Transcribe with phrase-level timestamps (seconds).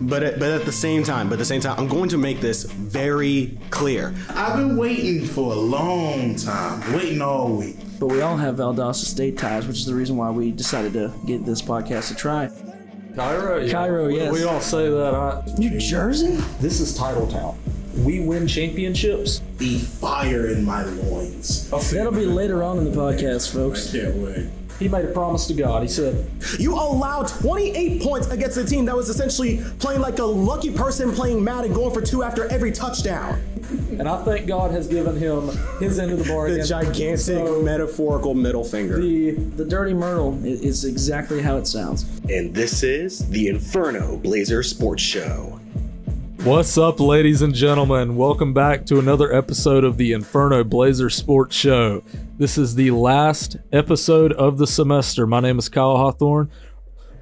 [0.00, 2.18] But at, but at the same time, but at the same time, I'm going to
[2.18, 4.14] make this very clear.
[4.30, 7.76] I've been waiting for a long time, waiting all week.
[7.98, 11.12] But we all have Valdosta State ties, which is the reason why we decided to
[11.26, 12.50] get this podcast a try.
[13.14, 13.58] Cairo?
[13.58, 13.72] Yeah.
[13.72, 14.32] Cairo, yes.
[14.32, 15.14] We don't say that.
[15.14, 16.36] I, New Jersey?
[16.60, 17.58] this is Title Town.
[17.98, 19.42] We win championships.
[19.58, 21.68] The fire in my loins.
[21.90, 23.92] That'll be later on in the podcast, folks.
[23.92, 24.46] Can't wait.
[24.80, 25.82] He made a promise to God.
[25.82, 26.26] He said,
[26.58, 31.12] You allowed 28 points against a team that was essentially playing like a lucky person
[31.12, 33.40] playing Madden, going for two after every touchdown.
[33.90, 35.48] and I think God has given him
[35.80, 36.50] his end of the bar.
[36.50, 38.98] The gigantic So, metaphorical middle finger.
[38.98, 42.06] the The Dirty Myrtle is exactly how it sounds.
[42.30, 45.59] and this is the Inferno Blazer Sports Show.
[46.44, 48.16] What's up, ladies and gentlemen?
[48.16, 52.02] Welcome back to another episode of the Inferno Blazer Sports Show.
[52.38, 55.26] This is the last episode of the semester.
[55.26, 56.50] My name is Kyle Hawthorne.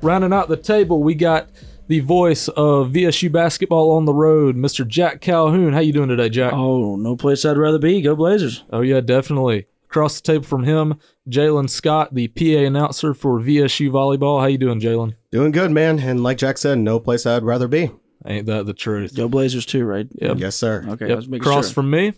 [0.02, 1.50] Rounding out the table, we got
[1.88, 4.86] the voice of VSU basketball on the road, Mr.
[4.86, 5.72] Jack Calhoun.
[5.72, 6.52] How you doing today, Jack?
[6.52, 8.00] Oh, no place I'd rather be.
[8.00, 8.62] Go Blazers.
[8.70, 9.66] Oh yeah, definitely.
[9.86, 10.94] Across the table from him,
[11.28, 14.39] Jalen Scott, the PA announcer for VSU volleyball.
[14.41, 15.16] How you doing, Jalen?
[15.33, 15.98] Doing good, man.
[15.98, 17.91] And like Jack said, no place I'd rather be.
[18.28, 19.16] Ain't that the truth?
[19.16, 20.06] Go Blazers too, right?
[20.20, 20.38] Yep.
[20.38, 20.84] Yes, sir.
[20.86, 21.16] Okay, I Yep.
[21.16, 21.74] was making Across sure.
[21.74, 22.12] from me,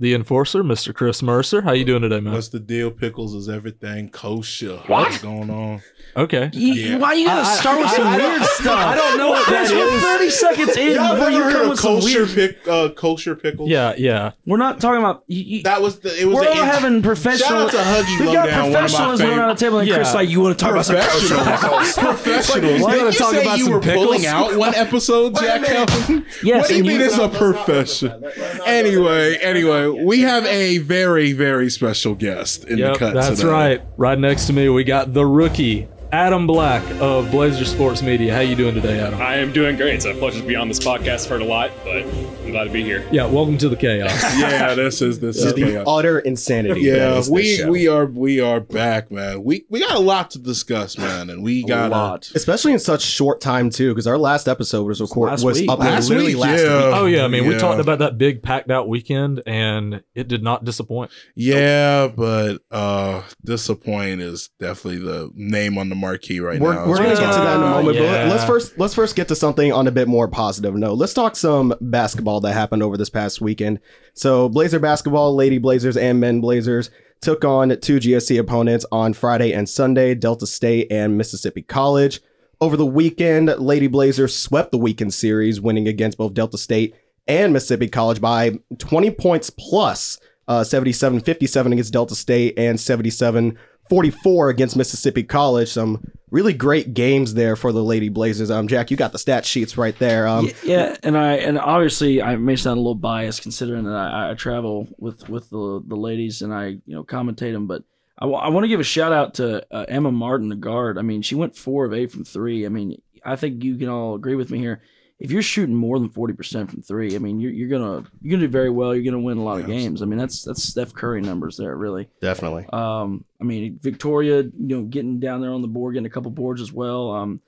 [0.00, 0.94] the enforcer, Mr.
[0.94, 1.62] Chris Mercer.
[1.62, 2.32] How you doing today, man?
[2.32, 2.90] What's the deal?
[2.90, 4.76] Pickles is everything kosher.
[4.86, 5.82] What's going on?
[6.16, 6.50] Okay.
[6.52, 6.98] You- Yeah.
[6.98, 8.78] Why you gotta start with some weird stuff?
[8.78, 10.02] I don't know what Chris, that we're is.
[10.02, 12.28] 30 seconds in Y'all before you come heard with of some kosher weird.
[12.34, 12.68] pick?
[12.68, 13.68] Uh, kosher pickles.
[13.68, 14.32] Yeah, yeah.
[14.46, 15.24] We're not talking about.
[15.26, 16.16] You, you, that was the.
[16.20, 17.48] It was we're the all having professional.
[17.48, 19.90] Shout out to Huggy We've got Lowdown, one of my professionals around the table, and
[19.90, 21.92] Chris like, you want to talk about some kosher pickles?
[21.98, 22.82] professionals.
[22.82, 25.64] Why Did you you wanna talk about you some were pulling out one episode, Jack
[25.64, 26.24] Calvin?
[26.42, 28.24] Yes, What do you and mean it's a profession?
[28.64, 33.48] Anyway, anyway, we have a very, very special guest in Yep, the cut that's today.
[33.52, 33.82] right.
[33.96, 38.32] Right next to me, we got the rookie, Adam Black of Blazer Sports Media.
[38.32, 39.20] How you doing today, Adam?
[39.20, 39.94] I am doing great.
[39.96, 41.28] It's a pleasure to be on this podcast.
[41.28, 43.06] Heard a lot, but I'm glad to be here.
[43.12, 44.10] Yeah, welcome to the chaos.
[44.38, 45.84] Yeah, this is this is The chaos.
[45.86, 46.80] utter insanity.
[46.80, 49.44] Yeah, we we are we are back, man.
[49.44, 52.30] We we got a lot to discuss, man, and we got a lot.
[52.34, 55.68] especially in such short time too, because our last episode was recorded Last was week.
[55.68, 56.86] uploaded Last literally week, last yeah.
[56.86, 56.96] week.
[56.96, 60.42] Oh yeah, I mean we talked about that big packed out weekend, and it did
[60.42, 61.10] not disappoint.
[61.34, 66.88] Yeah, but uh disappoint is definitely the name on the marquee right We're, now.
[66.88, 69.36] we're gonna get to that in a moment, but let's first let's first get to
[69.36, 70.94] something on a bit more positive note.
[70.94, 73.80] Let's talk some basketball that happened over this past weekend.
[74.14, 79.52] So Blazer basketball, Lady Blazers and Men Blazers took on two GSC opponents on Friday
[79.52, 82.20] and Sunday, Delta State and Mississippi College.
[82.60, 86.94] Over the weekend, Lady Blazers swept the weekend series, winning against both Delta State
[87.26, 93.58] and Mississippi College by 20 points plus uh, 77 57 against Delta State and 77
[93.88, 95.68] 44 against Mississippi College.
[95.68, 98.50] Some really great games there for the Lady Blazers.
[98.50, 100.26] Um, Jack, you got the stat sheets right there.
[100.26, 104.30] Um, Yeah, and I and obviously I may sound a little biased considering that I,
[104.30, 107.82] I travel with with the the ladies and I you know commentate them, but
[108.20, 110.98] I want to give a shout out to uh, Emma Martin, the guard.
[110.98, 112.66] I mean, she went four of eight from three.
[112.66, 114.82] I mean, I think you can all agree with me here.
[115.18, 118.36] If you're shooting more than forty percent from three, I mean, you're, you're gonna you're
[118.36, 118.94] gonna do very well.
[118.94, 120.00] You're gonna win a lot of games.
[120.00, 122.08] I mean, that's that's Steph Curry numbers there, really.
[122.20, 122.66] Definitely.
[122.72, 126.30] Um, I mean, Victoria, you know, getting down there on the board, getting a couple
[126.30, 127.10] boards as well.
[127.10, 127.40] Um,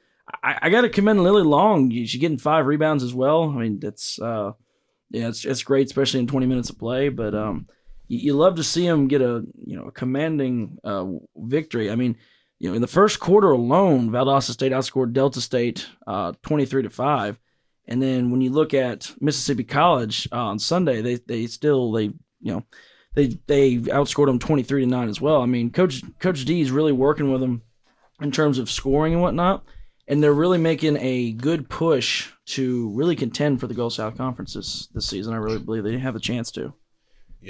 [0.42, 1.90] I, I got to commend Lily Long.
[1.90, 3.50] She's getting five rebounds as well.
[3.50, 4.52] I mean, that's uh,
[5.10, 7.08] yeah, it's it's great, especially in 20 minutes of play.
[7.08, 7.68] But um,
[8.08, 11.06] you, you love to see them get a you know a commanding uh
[11.36, 11.90] victory.
[11.90, 12.16] I mean,
[12.58, 16.90] you know, in the first quarter alone, Valdosta State outscored Delta State uh 23 to
[16.90, 17.38] five.
[17.90, 22.04] And then when you look at Mississippi College uh, on Sunday, they they still they
[22.04, 22.64] you know
[23.14, 25.42] they they outscored them 23 to 9 as well.
[25.42, 27.62] I mean, coach coach D is really working with them
[28.20, 29.64] in terms of scoring and whatnot,
[30.06, 34.54] and they're really making a good push to really contend for the Gulf South Conference
[34.54, 35.34] this, this season.
[35.34, 36.72] I really believe they have a chance to.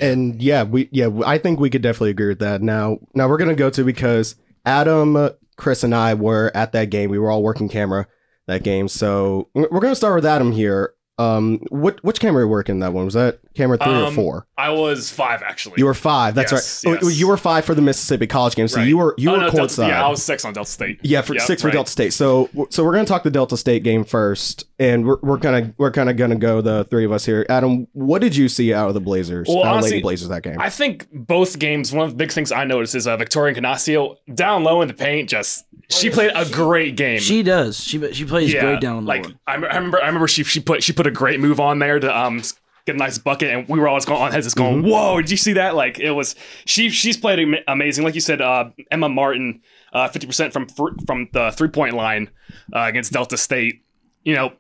[0.01, 2.63] And yeah, we yeah, I think we could definitely agree with that.
[2.63, 7.11] Now, now we're gonna go to because Adam, Chris, and I were at that game.
[7.11, 8.07] We were all working camera
[8.51, 10.95] that game, so we're gonna start with Adam here.
[11.21, 13.05] Um, what which camera were you working that one?
[13.05, 14.47] Was that camera three or Um, four?
[14.57, 15.75] I was five actually.
[15.79, 16.35] You were five.
[16.35, 16.99] That's Yes, right.
[17.03, 17.09] Oh.
[17.09, 18.69] You were five for the Mississippi College game.
[18.69, 18.89] So Right.
[18.89, 19.89] you were you Oh, were no, Delta- courtside.
[19.89, 20.99] Yeah, I was six on Delta State.
[21.03, 21.75] Yeah, for Yep, six for right.
[21.75, 22.13] Delta State.
[22.13, 25.73] So so we're gonna talk the Delta State game first, and we're we're kind of
[25.79, 27.45] we're kind of gonna go the three of us here.
[27.49, 29.47] Adam, what did you see out of the Blazers?
[29.49, 30.57] Well, out of honestly, Lady Blazers that game.
[30.59, 31.93] I think both games.
[31.93, 34.95] One of the big things I noticed is uh, Victoria Canasio down low in the
[34.95, 35.29] paint.
[35.29, 37.19] Just she played a great game.
[37.21, 37.79] She does.
[37.83, 39.27] She she plays yeah, great down on the like.
[39.47, 40.01] I, I remember.
[40.03, 42.43] I remember she she put she put a great move on there to um
[42.87, 45.21] get a nice bucket, and we were always going on heads, just going, "Whoa!
[45.21, 46.35] Did you see that?" Like it was.
[46.65, 48.05] She she's played am- amazing.
[48.05, 49.63] Like you said, uh, Emma Martin,
[49.93, 52.31] uh, fifty percent from fr- from the three point line
[52.75, 53.85] uh, against Delta State.
[54.23, 54.53] You know,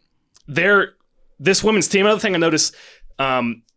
[0.47, 0.95] they're
[1.39, 2.07] this women's team.
[2.07, 2.75] Another thing I noticed,
[3.19, 3.70] um, uh,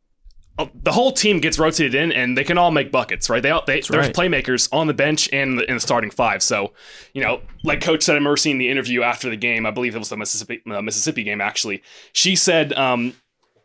[0.57, 3.41] the whole team gets rotated in, and they can all make buckets, right?
[3.41, 4.15] They all they there's right.
[4.15, 6.43] playmakers on the bench and the, in the starting five.
[6.43, 6.73] So,
[7.13, 9.65] you know, like Coach said, I remember seeing the interview after the game.
[9.65, 11.41] I believe it was the Mississippi uh, Mississippi game.
[11.41, 13.15] Actually, she said um,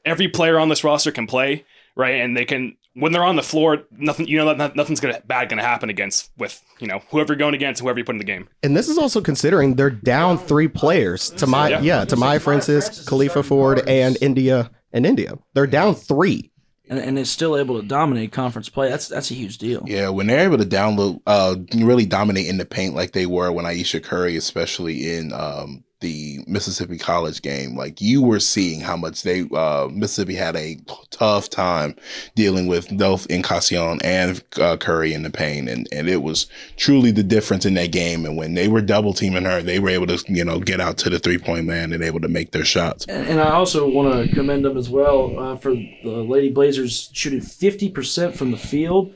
[0.05, 2.17] every player on this roster can play, right?
[2.17, 5.63] And they can when they're on the floor, nothing you know, nothing's gonna bad gonna
[5.63, 8.49] happen against with you know whoever you're going against, whoever you put in the game.
[8.63, 11.81] And this is also considering they're down three players to my Yeah.
[11.81, 15.39] yeah, to my Francis, Khalifa Ford, and India and India.
[15.55, 16.51] They're down three.
[16.89, 18.89] And, and it's still able to dominate conference play.
[18.89, 19.83] That's that's a huge deal.
[19.87, 23.53] Yeah, when they're able to download, uh, really dominate in the paint like they were
[23.53, 28.97] when Aisha Curry, especially in um, the Mississippi College game, like you were seeing how
[28.97, 30.79] much they uh, Mississippi had a
[31.11, 31.97] tough time
[32.35, 36.47] dealing with both Encarnacion and uh, Curry in the paint, and and it was
[36.77, 38.25] truly the difference in that game.
[38.25, 40.99] And when they were double teaming her, they were able to you know get out
[40.99, 43.05] to the three point land and able to make their shots.
[43.07, 47.11] And, and I also want to commend them as well uh, for the Lady Blazers
[47.13, 49.15] shooting fifty percent from the field.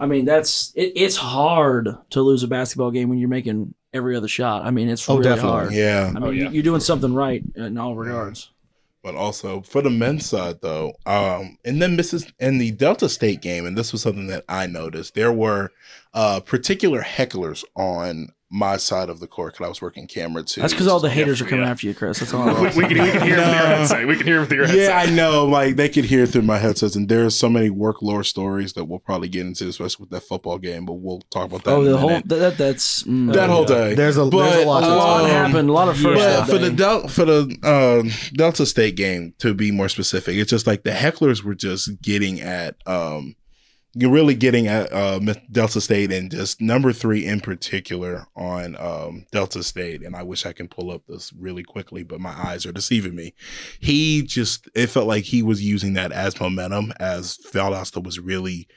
[0.00, 4.16] I mean, that's it, it's hard to lose a basketball game when you're making every
[4.16, 4.64] other shot.
[4.66, 5.50] I mean, it's Oh, really definitely.
[5.50, 5.72] hard.
[5.72, 6.50] Yeah, I mean, yeah.
[6.50, 8.50] you're doing something right in all regards.
[9.02, 12.32] But also for the men's side, though, um, in the Mrs.
[12.40, 15.70] in the Delta State game, and this was something that I noticed, there were
[16.14, 20.60] uh, particular hecklers on my side of the court because I was working camera too.
[20.60, 21.50] That's because all the haters are yeah.
[21.50, 22.20] coming after you, Chris.
[22.20, 22.44] That's all.
[22.54, 24.06] We, we can, we can hear them through your headset.
[24.06, 24.88] We can hear them through your headset.
[24.90, 25.44] yeah, I know.
[25.46, 28.84] Like they could hear through my headsets, and there's so many work lore stories that
[28.84, 30.84] we'll probably get into, especially with that football game.
[30.86, 31.70] But we'll talk about that.
[31.70, 32.28] oh, in a the whole minute.
[32.28, 33.94] that, that that's mm, that whole day.
[33.94, 34.82] There's a there's a But, lot.
[34.84, 35.68] a lot um, happened.
[35.68, 36.20] A lot of first.
[36.20, 36.70] But for the.
[36.70, 40.90] Del- for the uh, Delta State game, to be more specific, it's just like the
[40.90, 43.36] hecklers were just getting at um,
[43.94, 45.20] you're really getting at uh,
[45.50, 50.02] Delta State and just number three in particular on um, Delta State.
[50.02, 53.14] And I wish I can pull up this really quickly, but my eyes are deceiving
[53.14, 53.34] me.
[53.78, 58.68] He just it felt like he was using that as momentum as Valdosta was really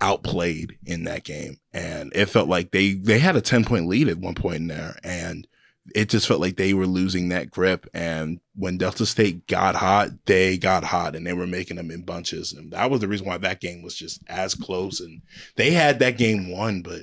[0.00, 4.08] outplayed in that game and it felt like they they had a 10 point lead
[4.08, 5.46] at one point in there and
[5.94, 10.08] it just felt like they were losing that grip and when delta state got hot
[10.26, 13.26] they got hot and they were making them in bunches and that was the reason
[13.26, 15.22] why that game was just as close and
[15.56, 17.02] they had that game won but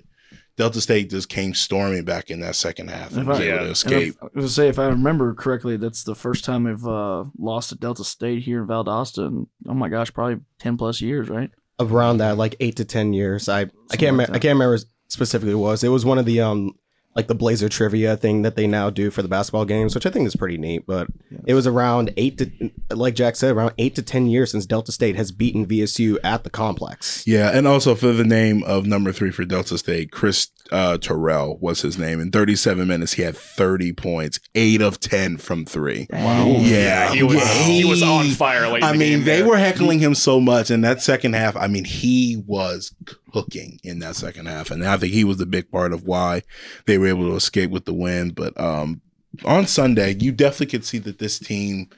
[0.58, 3.52] delta state just came storming back in that second half and If was I- able
[3.52, 3.62] to yeah.
[3.64, 6.66] And escape if- I was gonna say, if I remember correctly, that's the first time
[6.66, 10.78] we've uh, lost to Delta State here in Valdosta, and oh my gosh, probably ten
[10.78, 11.50] plus years, right?
[11.80, 13.50] around that like eight to ten years.
[13.50, 14.78] I I can't like me- I can't remember
[15.08, 15.84] specifically what it was.
[15.84, 16.74] It was one of the um
[17.16, 20.10] like the Blazer trivia thing that they now do for the basketball games, which I
[20.10, 20.86] think is pretty neat.
[20.88, 21.08] But
[21.46, 24.92] it was around eight to like Jack said, around eight to ten years since Delta
[24.92, 27.26] State has beaten VSU at the complex.
[27.28, 31.58] Yeah, and also for the name of number three for Delta State, Chris uh, Terrell
[31.60, 32.20] was his name.
[32.20, 36.08] In 37 minutes, he had 30 points, eight of 10 from three.
[36.12, 36.46] Wow.
[36.60, 38.84] Yeah, he was Yeah, he was on fire late.
[38.84, 39.48] I the mean, game they there.
[39.48, 41.56] were heckling him so much in that second half.
[41.56, 42.96] I mean, he was
[43.32, 46.44] cooking in that second half, and I think he was the big part of why
[46.86, 48.32] they were able to escape with the win.
[48.32, 49.02] But um,
[49.46, 51.90] on Sunday, you definitely could see that this team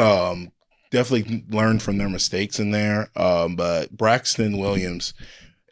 [0.00, 0.52] um,
[0.90, 3.10] definitely learned from their mistakes in there.
[3.16, 5.14] Um, but Braxton Williams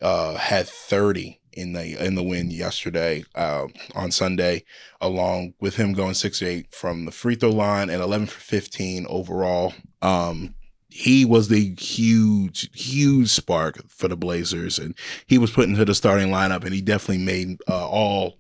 [0.03, 4.65] uh, had 30 in the in the win yesterday uh, on Sunday,
[5.01, 9.07] along with him going six eight from the free throw line and 11 for 15
[9.09, 9.73] overall.
[10.03, 10.55] Um,
[10.89, 14.95] he was the huge, huge spark for the Blazers, and
[15.27, 18.39] he was put into the starting lineup, and he definitely made uh, all.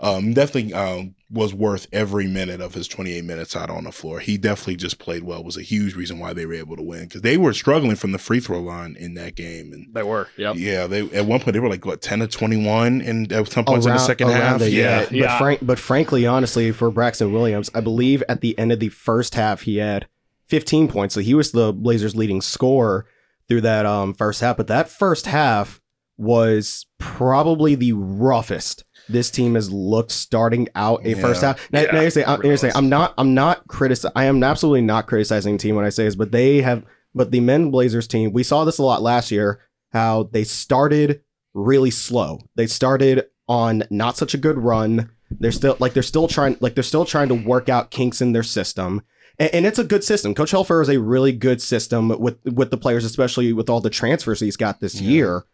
[0.00, 4.18] Um, definitely um, was worth every minute of his 28 minutes out on the floor.
[4.18, 5.44] He definitely just played well.
[5.44, 8.10] Was a huge reason why they were able to win because they were struggling from
[8.10, 10.28] the free throw line in that game, and They were.
[10.36, 10.56] Yep.
[10.58, 13.64] yeah, they at one point they were like what 10 to 21 and at some
[13.64, 14.58] points in the second around half.
[14.60, 15.38] the- yeah, But, yeah.
[15.38, 19.36] frank, but frankly, honestly, for Braxton Williams, I believe at the end of the first
[19.36, 20.08] half he had
[20.48, 21.14] 15 points.
[21.14, 23.06] So he was the Blazers' leading scorer
[23.48, 24.56] through that um, first half.
[24.56, 25.80] But that first half
[26.16, 31.20] was probably the roughest this team has looked starting out a Yeah.
[31.20, 31.70] first half.
[31.72, 32.76] Now, Yeah, now you say, I'm, you say, was.
[32.76, 36.04] I'm not, I'm not critici- I am absolutely not criticizing the team when I say
[36.04, 36.84] this, but they have,
[37.14, 39.60] but the men Blazers team, we saw this a lot last year.
[39.92, 41.20] How they started
[41.52, 42.40] really slow.
[42.56, 45.10] They started on not such a good run.
[45.30, 48.32] They're still like they're still trying like they're still trying to work out kinks in
[48.32, 49.02] their system.
[49.38, 50.34] And, and it's a good system.
[50.34, 53.90] Coach Helfer is a really good system with with the players, especially with all the
[53.90, 55.08] transfers he's got this Yeah.
[55.10, 55.44] year.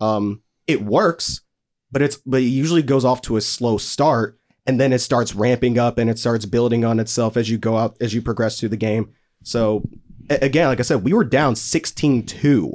[0.00, 1.42] Um, it works,
[1.92, 5.34] but it's but it usually goes off to a slow start, and then it starts
[5.34, 8.58] ramping up and it starts building on itself as you go out as you progress
[8.60, 9.10] through the game.
[9.42, 9.82] So
[10.28, 12.72] again, like I said, we were down 16-2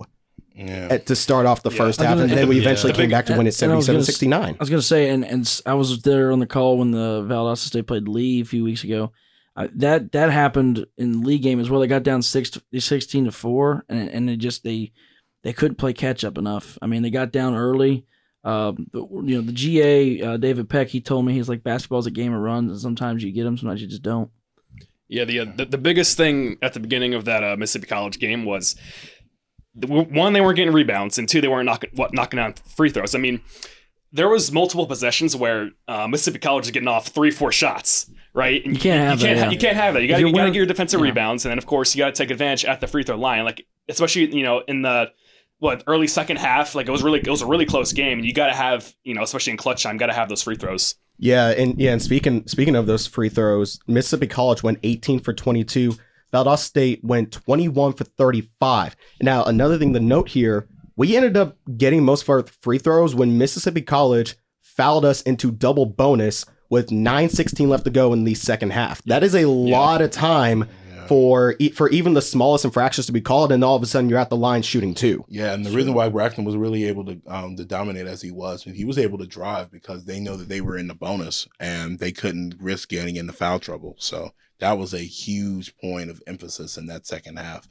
[0.56, 0.88] Yeah.
[0.92, 1.78] at, to start off the Yeah.
[1.78, 3.62] first I was half, gonna- and then we eventually The came back to win at
[3.62, 4.56] and I was gonna 77-69.
[4.56, 7.22] I was gonna say, and and s- I was there on the call when the
[7.28, 9.12] Valdosta State played Lee a few weeks ago.
[9.58, 11.80] Uh, that that happened in the league game as well.
[11.80, 14.92] They got down six to, 16 to four, and and they just they
[15.44, 16.78] they couldn't play catch up enough.
[16.82, 18.06] I mean, they got down early.
[18.46, 22.12] Um, you know, the GA uh, David Peck, he told me he's like basketball's a
[22.12, 24.30] game of runs, and sometimes you get them, sometimes you just don't.
[25.08, 28.20] Yeah, the, uh, the the biggest thing at the beginning of that uh, Mississippi College
[28.20, 28.76] game was
[29.76, 32.90] the- one they weren't getting rebounds, and two they weren't knocking what knocking down free
[32.92, 33.16] throws.
[33.16, 33.42] I mean,
[34.12, 38.64] there was multiple possessions where uh, Mississippi College is getting off three, four shots, right?
[38.64, 39.52] And You can't have you can't, that, yeah.
[39.52, 40.02] you can't have that.
[40.04, 41.06] You got to you're you got to winning- get your defensive yeah.
[41.06, 43.44] rebounds, and then of course you got to take advantage at the free throw line,
[43.44, 45.12] like especially you know in the
[45.60, 46.76] what early second half.
[46.76, 48.94] Like it was really it was a really close game, and you got to have
[49.04, 50.96] you know especially in clutch time, got to have those free throws.
[51.18, 55.34] Yeah, and yeah, and speaking speaking of those free throws, Mississippi College went 18 for
[55.34, 55.96] 22.
[56.34, 58.96] Valdosta State went 21 for 35.
[59.22, 63.16] Now, another thing to note here, we ended up getting most of our free throws
[63.16, 68.34] when Mississippi College fouled us into double bonus with 9:16 left to go in the
[68.34, 69.02] second half.
[69.04, 70.68] That is a lot of time
[71.08, 74.10] for e- for even the smallest infractions to be called, and all of a sudden
[74.10, 75.26] you're at the line shooting two.
[75.28, 78.32] Yeah, and the reason why Braxton was really able to um, to dominate as he
[78.32, 81.48] was, he was able to drive because they know that they were in the bonus
[81.60, 83.96] and they couldn't risk getting into foul trouble.
[84.00, 87.70] So that was a huge point of emphasis in that second half.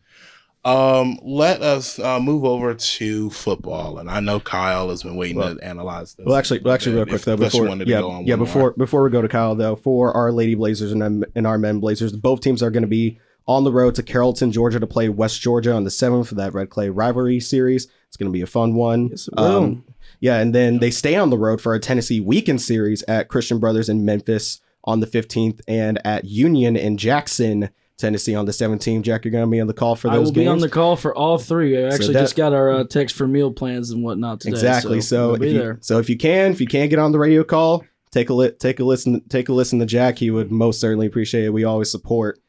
[0.64, 5.36] Um, let us uh, move over to football, and I know Kyle has been waiting
[5.36, 6.24] Well- to analyze this.
[6.24, 8.34] Well, actually, well, actually, real quick though, unless you before to yeah, go on yeah,
[8.34, 8.46] one more.
[8.46, 11.58] before before we go to Kyle though, for our Lady Blazers and um, and our
[11.58, 14.86] Men Blazers, both teams are going to be on the road to Carrollton, Georgia, to
[14.86, 17.86] play West Georgia on the seventh for that Red Clay rivalry series.
[18.08, 19.08] It's going to be a fun one.
[19.08, 19.82] Yes, it will.
[20.20, 23.58] yeah, and then they stay on the road for a Tennessee weekend series at Christian
[23.58, 29.04] Brothers in Memphis on the fifteenth, and at Union in Jackson, Tennessee on the seventeenth.
[29.04, 30.44] Jack, you're going to be on the call for those I those will games.
[30.44, 31.78] be on the call for all three.
[31.78, 34.52] I actually that- just got our uh, text for meal plans and whatnot today.
[34.52, 35.00] Exactly.
[35.00, 35.78] So, we'll if be you, there.
[35.80, 38.52] so if you can, if you can't get on the radio call, take a li-
[38.58, 40.18] take a listen, take a listen to Jack.
[40.18, 41.50] He would most certainly appreciate it.
[41.52, 42.40] We always support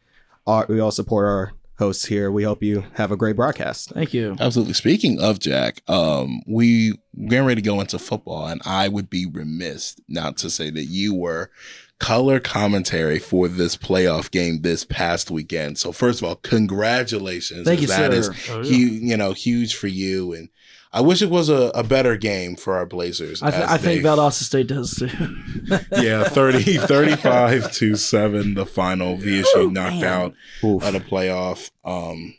[0.47, 2.31] our we all support our hosts here.
[2.31, 3.89] We hope you have a great broadcast.
[3.89, 4.37] Thank you.
[4.39, 4.73] Absolutely.
[4.73, 6.93] Speaking of Jack, um, we
[7.27, 10.85] getting ready to go into football, and I would be remiss not to say that
[10.85, 11.51] you were
[11.99, 15.77] color commentary for this playoff game this past weekend.
[15.77, 17.65] So first of all, congratulations.
[17.65, 18.33] Thank you, That is sir.
[18.53, 18.69] Oh, yeah.
[18.69, 20.33] hu- you know, huge for you.
[20.33, 20.49] And
[20.91, 23.41] I wish it was a, a better game for our Blazers.
[23.43, 25.09] I, th- I think Valdosta State does too.
[26.01, 29.17] Yeah, 30, 35 to 7, the final.
[29.17, 30.03] VSU knocked man.
[30.03, 30.33] out
[30.63, 30.83] Oof.
[30.83, 31.71] of the playoff.
[31.83, 32.35] Um,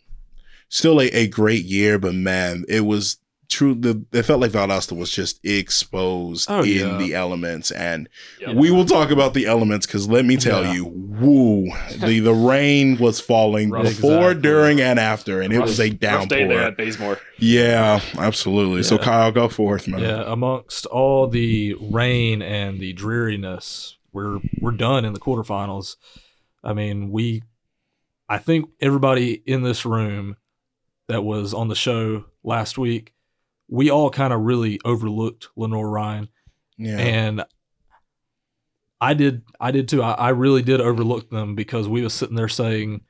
[0.68, 3.74] still a, a great year, but man, it was true.
[3.74, 6.96] The it felt like Valdosta was just exposed Oh, in yeah.
[6.98, 8.08] the elements, and
[8.40, 8.52] Yeah.
[8.54, 10.74] we will talk about the elements because let me tell Yeah.
[10.74, 11.66] you, woo,
[11.98, 13.84] the the rain was falling Rough.
[13.84, 14.42] before, Exactly.
[14.42, 16.60] during, and after, and it was a Rough day there downpour.
[16.60, 17.20] at Bazemore.
[17.38, 18.82] Yeah, absolutely.
[18.82, 20.00] So Kyle, go forth, man.
[20.00, 25.96] Yeah, amongst all the rain and the dreariness, we're we're done in the quarterfinals.
[26.64, 27.42] I mean, we
[28.28, 30.36] I think everybody in this room
[31.08, 33.12] that was on the show last week,
[33.68, 36.28] we all kind of really overlooked Lenoir-Rhyne.
[36.78, 36.98] Yeah.
[36.98, 37.44] And
[39.00, 40.02] I did I did too.
[40.02, 43.02] I, I really did overlook them because we was sitting there saying,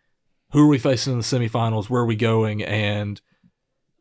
[0.52, 1.88] Who are we facing in the semifinals?
[1.88, 2.62] Where are we going?
[2.62, 3.20] And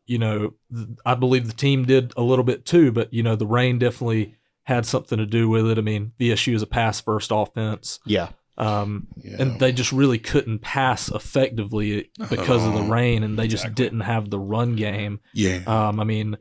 [0.06, 3.36] you know, th- I believe the team did a little bit too, but you know,
[3.36, 5.78] the rain definitely had something to do with it.
[5.78, 8.00] I mean, VSU is a pass first offense.
[8.04, 8.30] Yeah.
[8.58, 9.36] Um, yeah.
[9.38, 14.00] and they just really couldn't pass effectively because of the rain, and they just didn't
[14.00, 15.20] have the run game.
[15.34, 15.58] yeah.
[15.66, 16.38] Um, I mean,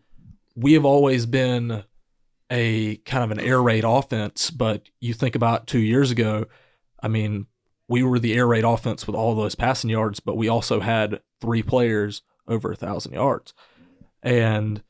[0.55, 1.83] we have always been
[2.49, 6.45] a kind of an air raid offense, but you think about two years ago,
[7.01, 7.47] I mean,
[7.87, 11.21] we were the air raid offense with all those passing yards, but we also had
[11.41, 13.53] three players over a thousand yards.
[14.23, 14.81] And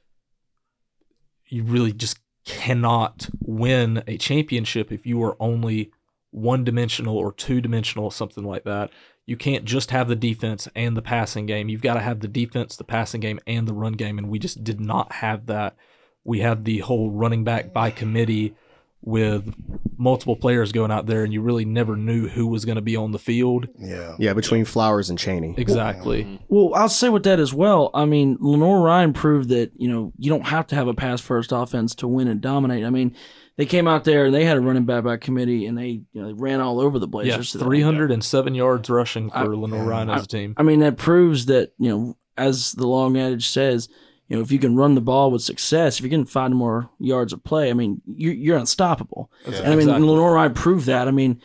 [1.48, 5.91] you really just cannot win a championship if you are only
[6.31, 8.91] one dimensional or two dimensional, something like that.
[9.25, 11.67] You can't just have the defense and the passing game.
[11.67, 14.17] You've got to have the defense, the passing game, and the run game.
[14.17, 15.75] And we just did not have that.
[16.24, 18.55] We had the whole running back by committee
[19.01, 19.53] with
[19.98, 22.96] multiple players going out there, and you really never knew who was going to be
[22.96, 23.67] on the field.
[23.77, 24.15] yeah.
[24.17, 25.53] Yeah, between Flowers and Cheney.
[25.58, 26.24] Exactly.
[26.24, 26.44] Mm-hmm.
[26.48, 27.91] Well, I'll say with that as well.
[27.94, 31.51] I mean, Lenoir-Rhyne proved that you know you don't have to have a pass first
[31.51, 32.84] offense to win and dominate.
[32.84, 33.15] I mean,
[33.57, 36.21] they came out there and they had a running back by committee and they you
[36.21, 37.53] know they ran all over the Blazers.
[37.53, 37.62] Yeah, Blazers.
[37.62, 40.53] 307 yards rushing for I- Lenoir-Rhyne as a team.
[40.57, 43.88] I mean, that proves that you know, as the long adage says,
[44.27, 46.89] you know, if you can run the ball with success, if you can find more
[47.00, 49.31] yards of play, I mean, you're, you're unstoppable.
[49.45, 50.07] And I mean, Exactly.
[50.07, 51.07] Lenoir-Rhyne proved that.
[51.07, 51.39] I mean,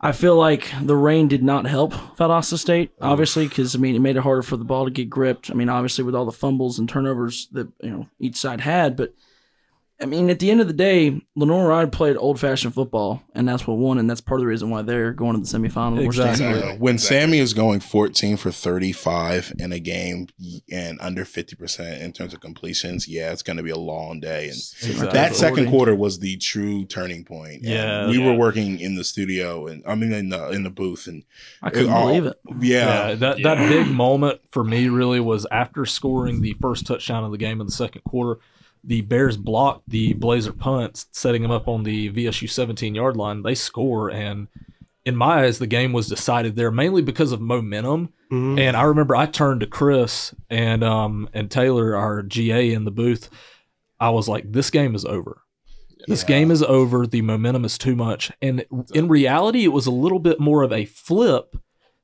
[0.00, 3.04] I feel like the rain did not help Valdosta State, mm.
[3.06, 5.50] obviously, because I mean, it made it harder for the ball to get gripped.
[5.50, 8.96] I mean, obviously, with all the fumbles and turnovers that you know each side had,
[8.96, 9.14] but
[10.00, 13.66] I mean, at the end of the day, Lenoir-Rhyne played old fashioned football, and that's
[13.66, 16.04] what won, and that's part of the reason why they're going to the semifinal.
[16.04, 16.46] Exactly.
[16.46, 20.28] Uh, when Sammy is going 14 for 35 in a game
[20.70, 24.44] and under 50% in terms of completions, yeah, it's going to be a long day.
[24.44, 25.08] And Exactly.
[25.08, 27.62] that second quarter was the true turning point.
[27.62, 28.06] And Yeah.
[28.08, 28.26] we Yeah.
[28.26, 31.24] were working in the studio and I mean in the in the booth and
[31.62, 32.38] I couldn't all- believe it.
[32.60, 33.54] Yeah, Yeah, that Yeah.
[33.56, 37.60] that big moment for me really was after scoring the first touchdown of the game
[37.60, 38.40] in the second quarter.
[38.84, 43.42] The Bears blocked the Blazer punts, setting them up on the VSU 17 yard line.
[43.42, 44.48] They score, and
[45.04, 48.10] in my eyes, the game was decided there mainly because of momentum.
[48.30, 48.58] Mhm.
[48.60, 52.90] And I remember I turned to Chris and um and Taylor, our GA in the
[52.90, 53.30] booth.
[54.00, 55.42] I was like, "This game is over.
[56.06, 56.28] This Yeah.
[56.28, 57.06] game is over.
[57.06, 60.72] The momentum is too much." And in reality, it was a little bit more of
[60.72, 61.56] a flip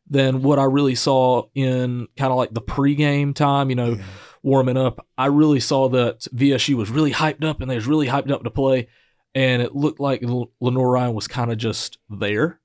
[0.09, 3.69] than what I really saw in kind of like the pregame time.
[3.71, 3.99] You know,
[4.44, 5.04] warming up.
[5.18, 8.44] I really saw that VSU was really hyped up, and they was really hyped up
[8.44, 8.86] to play.
[9.34, 12.60] And it looked like L- Lenoir-Rhyne was kind of just there.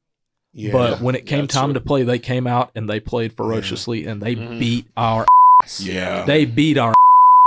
[0.53, 0.71] yeah.
[0.71, 1.74] But when it came time true.
[1.75, 4.59] to play, they came out and they played ferociously and they Mhm.
[4.59, 5.25] beat our
[5.63, 5.79] ass.
[5.81, 6.25] yeah.
[6.25, 6.93] They beat our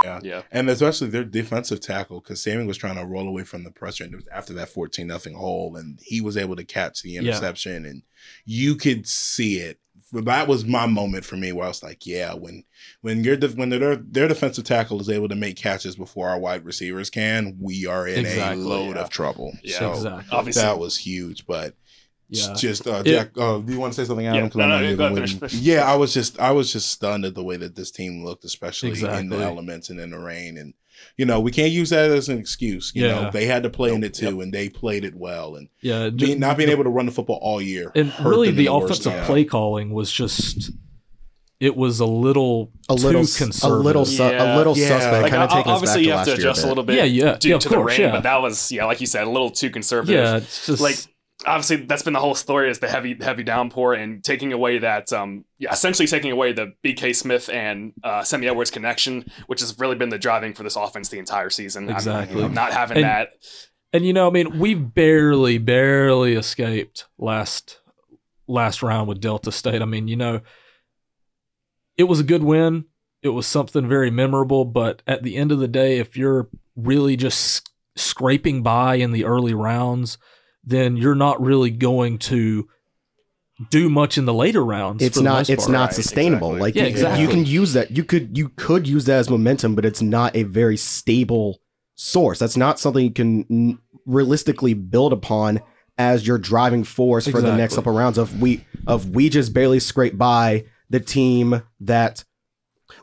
[0.04, 0.20] Yeah.
[0.22, 0.42] yeah.
[0.50, 4.02] And especially their defensive tackle, because Sammy was trying to roll away from the pressure
[4.04, 7.16] and it was after that 14 nothing hole, and he was able to catch the
[7.16, 8.02] interception, and
[8.46, 9.78] you could see it.
[10.12, 12.64] But That was my moment for me where I was like, yeah, when
[13.00, 16.38] when your def- when their their defensive tackle is able to make catches before our
[16.38, 19.02] wide receivers can, we are in Exactly, a load yeah.
[19.02, 19.52] of trouble.
[19.62, 19.78] Yeah.
[19.78, 20.36] so exactly.
[20.38, 20.62] Obviously.
[20.62, 21.46] that was huge.
[21.46, 21.74] But
[22.28, 22.54] Yeah.
[22.54, 24.42] just uh, It- uh, do you want to say something, Adam?
[24.44, 24.48] Yeah.
[24.48, 25.38] 'Cause No, I know no, you've go been ahead, waiting.
[25.38, 25.64] finish, finish.
[25.66, 28.44] Yeah, I was just I was just stunned at the way that this team looked,
[28.44, 30.56] especially in the elements and in the rain.
[30.58, 30.74] And
[31.16, 32.92] you know, we can't use that as an excuse.
[32.94, 33.22] You Yeah.
[33.22, 34.30] know, they had to play in it Yep.
[34.30, 35.56] too, and they played it well.
[35.56, 36.10] And Yeah.
[36.10, 38.64] being, not being able to run the football all year, and hurt really them in
[38.64, 39.24] the worst offensive time.
[39.26, 40.70] play calling was just
[41.60, 43.84] it was a little a little, too s- a conservative.
[43.84, 44.56] little, su- Yeah.
[44.56, 44.88] a little Yeah.
[44.88, 45.22] suspect.
[45.22, 46.62] Like kind of o- taking us back obviously to you have last to adjust a
[46.64, 46.68] bit.
[46.70, 47.36] little bit Yeah, yeah.
[47.38, 48.10] due Yeah, of to the rain, yeah.
[48.10, 50.14] but that was yeah, like you said, a little too conservative.
[50.16, 50.96] yeah, it's just like
[51.46, 55.12] obviously that's been the whole story is the heavy heavy downpour and taking away that
[55.12, 59.78] um yeah, essentially taking away the BK Smith and uh Sammy Edwards connection, which has
[59.78, 61.84] really been the driving for this offense the entire season.
[61.84, 62.48] I mean, Exactly.
[62.48, 63.28] not having And- that.
[63.94, 67.80] And you know, I mean, we barely, barely escaped last
[68.46, 69.82] last round with Delta State.
[69.82, 70.40] I mean, you know,
[71.98, 72.86] it was a good win.
[73.22, 77.16] It was something very memorable, but at the end of the day, if you're really
[77.16, 80.16] just scraping by in the early rounds,
[80.64, 82.68] then you're not really going to
[83.70, 85.02] do much in the later rounds.
[85.02, 85.48] It's not.
[85.50, 85.72] It's part.
[85.72, 86.48] not Right, sustainable.
[86.56, 86.60] exactly.
[86.62, 87.22] Like Yeah, you, exactly.
[87.22, 87.90] you can use that.
[87.90, 91.60] You could you could use that as momentum, but it's not a very stable
[91.94, 92.38] source.
[92.38, 95.60] That's not something you can realistically build upon
[95.98, 98.18] as your driving force for the next couple rounds.
[98.18, 102.24] Of we of we just barely scrape by the team that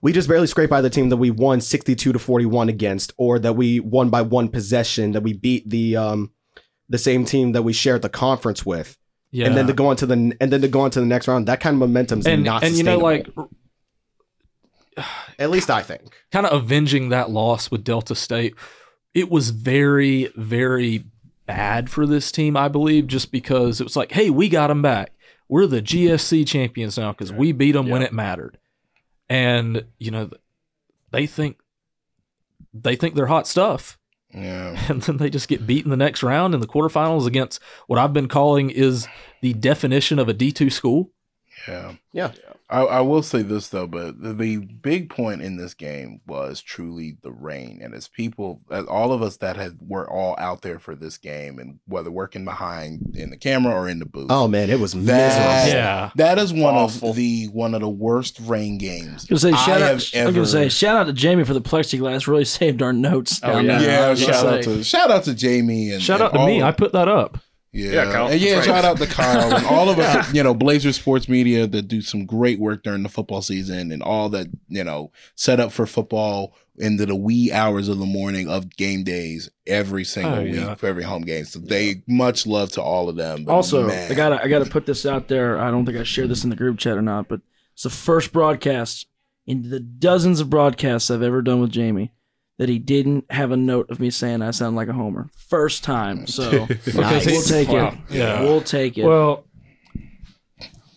[0.02, 3.39] we just barely scrape by the team that we won 62 to 41 against or
[3.39, 6.32] that we won by one possession that we beat the um
[6.89, 8.97] the same team that we shared the conference with
[9.32, 9.45] Yeah.
[9.47, 11.28] and then to go on to the and then to go on to the next
[11.28, 13.28] round that kind of momentum's and not and you know, like
[15.38, 18.54] at least i think kind of avenging that loss with Delta State,
[19.13, 21.06] it was very, very
[21.45, 24.82] bad for this team, I believe, just because it was like, hey, we got them
[24.84, 25.12] back.
[25.47, 28.60] We're the GSC champions now because we beat them when it mattered.
[29.30, 30.30] And, you know,
[31.12, 31.58] they think
[32.71, 33.97] they think they're hot stuff.
[34.34, 34.78] Yeah.
[34.89, 38.00] And then they just get beat in the next round in the quarterfinals against what
[38.00, 39.08] I've been calling is
[39.42, 41.12] the definition of a D2 school.
[41.68, 41.94] Yeah.
[42.13, 42.32] Yeah.
[42.71, 46.62] I, I will say this though, but the, the big point in this game was
[46.62, 50.62] truly the rain, and as people, as all of us that had were all out
[50.62, 54.27] there for this game, and whether working behind in the camera or in the booth.
[54.29, 55.03] oh man it was That-
[55.65, 56.10] miserable Yeah.
[56.15, 57.10] that is one Awful.
[57.10, 59.25] of the one of the worst rain games.
[59.29, 61.13] I was gonna say, shout I out, have I was gonna say, shout out to
[61.13, 62.27] Jamie for the plexiglass.
[62.27, 63.39] Really saved our notes.
[63.43, 63.79] Oh, down yeah.
[63.79, 64.10] there.
[64.10, 66.60] Yeah, shout out to shout out to Jamie and Shout and out to me.
[66.62, 67.39] of- I put that up.
[67.71, 68.55] Yeah, Yeah, And yeah.
[68.55, 70.34] That's Shout out to Kyle and all of us.
[70.34, 74.01] You know, Blazer Sports Media that do some great work during the football season and
[74.01, 74.47] all that.
[74.67, 79.03] You know, set up for football into the wee hours of the morning of game
[79.03, 81.45] days every single Oh, week for every home game.
[81.45, 83.43] So they much love to all of them.
[83.43, 85.60] But Also, man, I gotta I gotta put this out there.
[85.60, 87.41] I don't think I shared this in the group chat or not, but
[87.73, 89.08] it's the first broadcast
[89.45, 92.13] in the dozens of broadcasts I've ever done with Jamie
[92.60, 95.30] that he didn't have a note of me saying I sound like a homer.
[95.48, 96.28] First time.
[96.28, 97.26] So Nice.
[97.26, 97.88] we'll take Wow.
[97.88, 97.93] it.
[98.15, 98.41] Yeah.
[98.43, 99.06] We'll take it.
[99.06, 99.45] Well,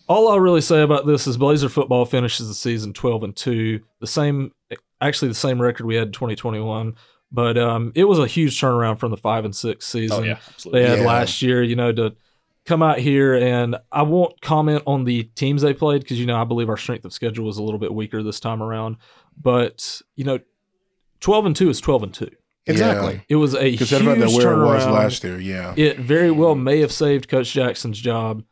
[0.07, 3.79] all I'll really say about this is Blazer football finishes the season 12 and 2,
[4.01, 4.51] the same
[5.01, 6.95] actually the same record we had in 2021,
[7.31, 10.37] but um, it was a huge turnaround from the 5 and 6 season Oh yeah,
[10.71, 11.05] they had Yeah.
[11.05, 12.15] last year, you know, to
[12.65, 16.39] come out here and I won't comment on the teams they played because you know
[16.39, 18.97] I believe our strength of schedule was a little bit weaker this time around,
[19.41, 20.39] but you know
[21.23, 22.29] 12 and 2 is 12 and 2.
[22.65, 23.21] Exactly.
[23.27, 24.93] It was a huge Consider about that where it was turnaround.
[24.93, 25.39] last year.
[25.39, 25.73] Yeah.
[25.75, 28.43] It very well may have saved Coach Jackson's job.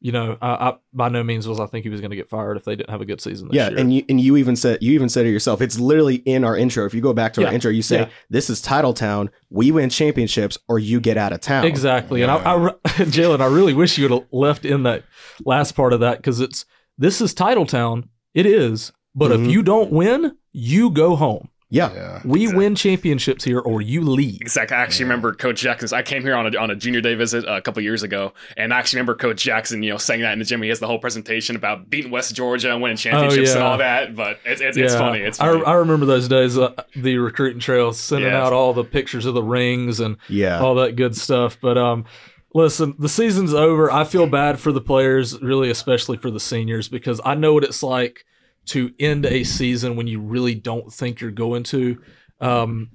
[0.00, 2.28] You know, I, I by no means was I think he was going to get
[2.28, 3.78] fired if they didn't have a good season this Yeah, year.
[3.78, 5.60] and you and you even said you even said it yourself.
[5.60, 6.84] It's literally in our intro.
[6.86, 8.08] If you go back to our intro, you say yeah.
[8.30, 9.28] this is Titletown.
[9.50, 11.64] We win championships, or you get out of town.
[11.64, 12.22] Exactly.
[12.22, 12.44] And I, I
[12.84, 15.02] Jalen, I really wish you would have left in that
[15.44, 16.64] last part of that because it's
[16.96, 18.08] this is Titletown.
[18.34, 18.92] It is.
[19.16, 19.46] But Mhm.
[19.46, 21.48] if you don't win, you go home.
[21.70, 22.22] Yeah, Yeah.
[22.24, 24.40] We win championships here or you leave.
[24.40, 24.74] Exactly.
[24.76, 25.96] I actually remember Coach Jackson.
[25.96, 28.72] I came here on a, on a junior day visit a couple years ago, and
[28.72, 30.62] I actually remember Coach Jackson, you know, saying that in the gym.
[30.62, 33.66] He has the whole presentation about beating West Georgia and winning championships and yeah.
[33.66, 34.16] all that.
[34.16, 35.20] But it's, it's, it's funny.
[35.20, 35.64] It's I, funny.
[35.64, 38.42] I remember those days, uh, the recruiting trail, sending Yeah.
[38.42, 40.60] out all the pictures of the rings and yeah.
[40.60, 41.58] all that good stuff.
[41.60, 42.06] But um,
[42.54, 43.92] listen, the season's over.
[43.92, 47.64] I feel bad for the players, really, especially for the seniors, because I know what
[47.64, 48.24] it's like
[48.68, 52.00] to end a season when you really don't think you're going to.
[52.40, 52.90] Um,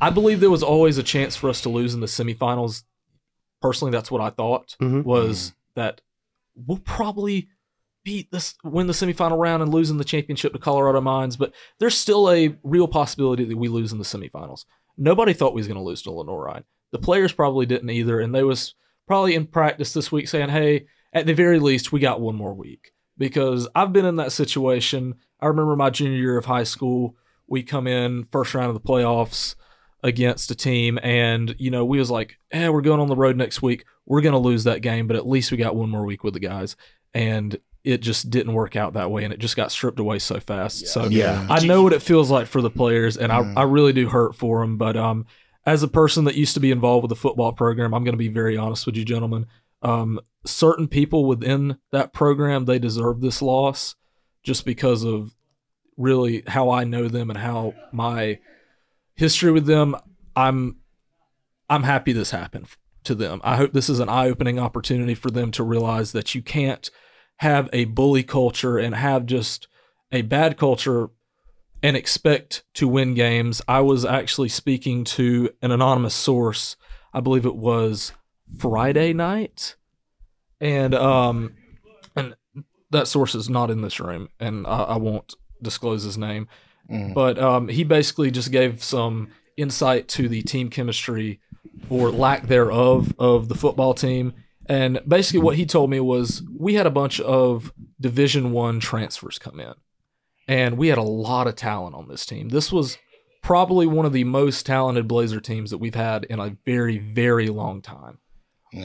[0.00, 2.82] I believe there was always a chance for us to lose in the semifinals.
[3.62, 5.04] Personally, that's what I thought Mhm.
[5.04, 6.00] was that
[6.54, 7.48] we'll probably
[8.04, 11.36] beat this, win the semifinal round, and lose in the championship to Colorado Mines.
[11.36, 14.64] But there's still a real possibility that we lose in the semifinals.
[14.96, 16.64] Nobody thought we was going to lose to Lenoir-Rhyne.
[16.92, 18.74] The players probably didn't either, and they was
[19.06, 22.54] probably in practice this week saying, "Hey, at the very least, we got one more
[22.54, 25.14] week." Because I've been in that situation.
[25.40, 27.16] I remember my junior year of high school.
[27.46, 29.54] We come in first round of the playoffs
[30.02, 33.36] against a team, and you know we was like, "Eh, we're going on the road
[33.36, 33.84] next week.
[34.04, 36.34] We're going to lose that game, but at least we got one more week with
[36.34, 36.76] the guys."
[37.14, 40.40] And it just didn't work out that way, and it just got stripped away so
[40.40, 40.88] fast.
[40.88, 41.46] So Yeah.
[41.48, 43.56] I know what it feels like for the players, and Mm.
[43.56, 44.76] I, I really do hurt for them.
[44.76, 45.24] But um,
[45.64, 48.18] as a person that used to be involved with the football program, I'm going to
[48.18, 49.46] be very honest with you, gentlemen.
[49.82, 53.94] Um, certain people within that program they deserve this loss
[54.42, 55.34] just because of
[55.96, 58.38] really how I know them and how my
[59.14, 59.96] history with them.
[60.34, 60.76] I'm
[61.68, 62.68] I'm happy this happened
[63.04, 63.40] to them.
[63.42, 66.90] I hope this is an eye-opening opportunity for them to realize that you can't
[67.38, 69.68] have a bully culture and have just
[70.12, 71.08] a bad culture
[71.82, 73.62] and expect to win games.
[73.66, 76.76] I was actually speaking to an anonymous source.
[77.12, 78.12] I believe it was
[78.58, 79.76] Friday night,
[80.60, 81.54] and um,
[82.14, 82.36] and
[82.90, 86.48] that source is not in this room, and I, I won't disclose his name.
[86.90, 87.14] Mm.
[87.14, 91.40] But um, he basically just gave some insight to the team chemistry
[91.90, 94.34] or lack thereof of the football team.
[94.68, 99.38] And basically, what he told me was we had a bunch of Division One transfers
[99.38, 99.74] come in,
[100.48, 102.48] and we had a lot of talent on this team.
[102.48, 102.98] This was
[103.42, 107.48] probably one of the most talented Blazer teams that we've had in a very, very
[107.48, 108.18] long time.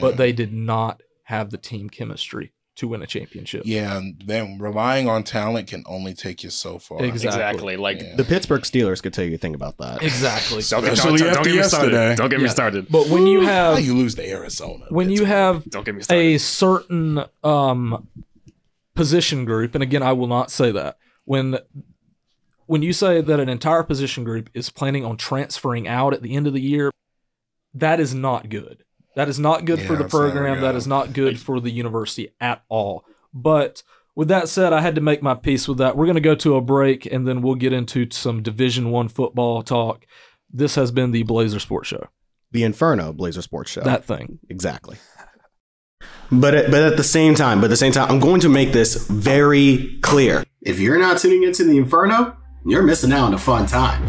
[0.00, 3.62] But they did not have the team chemistry to win a championship.
[3.66, 7.02] Yeah, and then relying on talent can only take you so far.
[7.04, 7.28] Exactly.
[7.28, 7.76] exactly.
[7.76, 8.16] Like, Yeah.
[8.16, 10.02] The Pittsburgh Steelers could tell you a thing about that.
[10.02, 10.62] Exactly.
[10.70, 12.16] don't, get- Especially don't, don't after get me started.
[12.16, 12.86] Don't get me started.
[12.90, 14.86] But when you How have you lose to Arizona?
[14.88, 16.22] when you have Don't get me started.
[16.22, 18.08] a certain um
[18.94, 21.58] position group and again I will not say that when
[22.66, 26.34] when you say that an entire position group is planning on transferring out at the
[26.36, 26.90] end of the year
[27.74, 28.84] that is not good
[29.14, 32.62] that is not good for the program That is not good for the university at
[32.68, 33.82] all but
[34.14, 36.34] with that said I had to make my peace with that we're going to go
[36.36, 40.06] to a break and then we'll get into some division 1 football talk
[40.52, 42.08] this has been the Blazer Sports Show
[42.50, 43.82] The Inferno Blazer Sports Show.
[43.82, 44.98] that thing Exactly.
[46.30, 48.48] But at, but at the same time, but at the same time, I'm going to
[48.48, 50.44] make this very clear.
[50.62, 54.02] If you're not tuning into the Inferno, you're missing out on a fun time.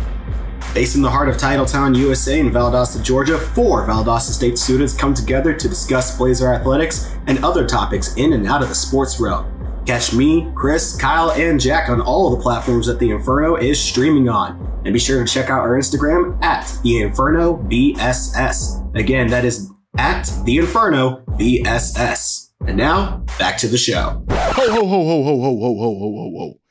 [0.73, 5.13] Based in the heart of Titletown, USA in Valdosta, Georgia, four Valdosta State students come
[5.13, 9.49] together to discuss Blazer athletics and other topics in and out of the sports realm.
[9.85, 13.79] Catch me, Chris, Kyle, and Jack on all of the platforms that the Inferno is
[13.79, 14.81] streaming on.
[14.85, 18.95] And be sure to check out our Instagram at the Inferno BSS.
[18.95, 22.51] Again, that is at the Inferno BSS.
[22.65, 24.25] And now, back to the show.
[24.29, 26.62] Ho ho ho ho ho ho ho ho ho ho.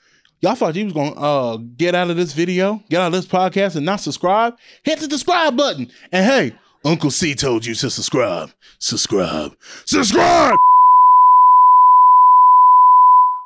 [0.43, 3.27] Y'all thought you was gonna uh get out of this video, get out of this
[3.27, 4.59] podcast, and not subscribe?
[4.83, 5.89] Hit the subscribe button.
[6.11, 8.51] And hey, Uncle C told you to subscribe.
[8.81, 9.57] Subscribe.
[9.85, 10.57] Subscribe.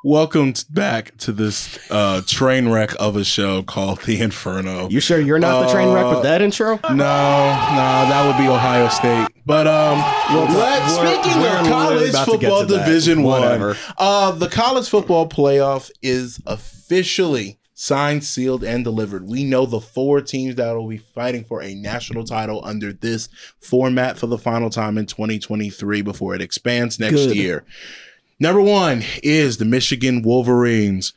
[0.06, 4.88] Welcome back to this uh train wreck of a show called The Inferno.
[4.88, 6.78] You sure you're not the train wreck with that intro?
[6.90, 9.26] No, no, that would be Ohio State.
[9.44, 9.98] But um,
[10.54, 12.78] let's, speaking we're of college to football to.
[12.78, 13.70] Division Whatever.
[13.70, 19.26] One, uh, the college football playoff is officially signed, sealed, and delivered.
[19.26, 23.28] We know the four teams that will be fighting for a national title under this
[23.58, 27.36] format for the final time in 2023 before it expands next Good.
[27.36, 27.64] year.
[28.38, 31.12] Number one is the Michigan Wolverines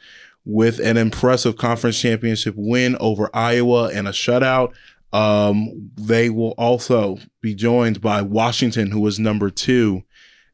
[0.46, 4.74] with an impressive conference championship win over Iowa and a shutout.
[5.12, 10.04] Um, they will also be joined by Washington, who is number two.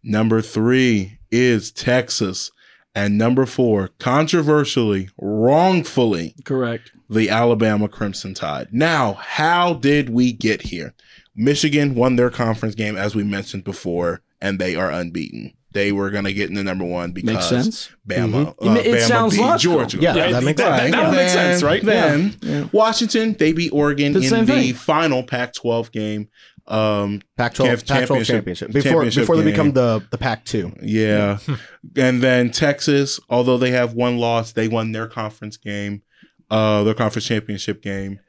[0.03, 2.51] Number three is Texas.
[2.97, 6.93] And number four, controversially, wrongfully, Correct.
[7.09, 8.69] the Alabama Crimson Tide.
[8.71, 10.93] Now, how did we get here?
[11.35, 15.51] Michigan won their conference game, as we mentioned before, and they are unbeaten.
[15.75, 17.89] They were going to get in the number one because Makes sense.
[18.07, 18.77] Bama, Mhm.
[18.77, 19.77] It- it Bama sounds beat logical.
[19.79, 19.97] Georgia.
[19.99, 20.91] Yeah, that makes that, sense.
[20.91, 21.83] that, that would make sense, right?
[21.83, 22.67] Then Yeah.
[22.71, 24.73] Washington, they beat Oregon The in the thing.
[24.73, 26.29] final Pac-12 game.
[26.67, 30.79] Um, Pac-12 Pac-12 championship- championship before championship before they become the the Pac-2.
[30.81, 31.37] yeah,
[31.95, 36.01] and then Texas, although they have one loss, they won their conference game,
[36.49, 38.19] uh, their conference championship game.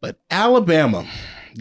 [0.00, 1.06] But Alabama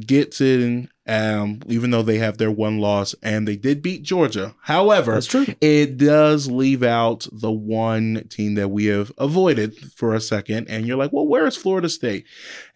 [0.05, 4.55] gets in, um, even though they have their one loss, and they did beat Georgia.
[4.63, 5.45] However, That's true.
[5.61, 10.85] it does leave out the one team that we have avoided for a second, and
[10.85, 12.25] you're like, well, where is Florida State?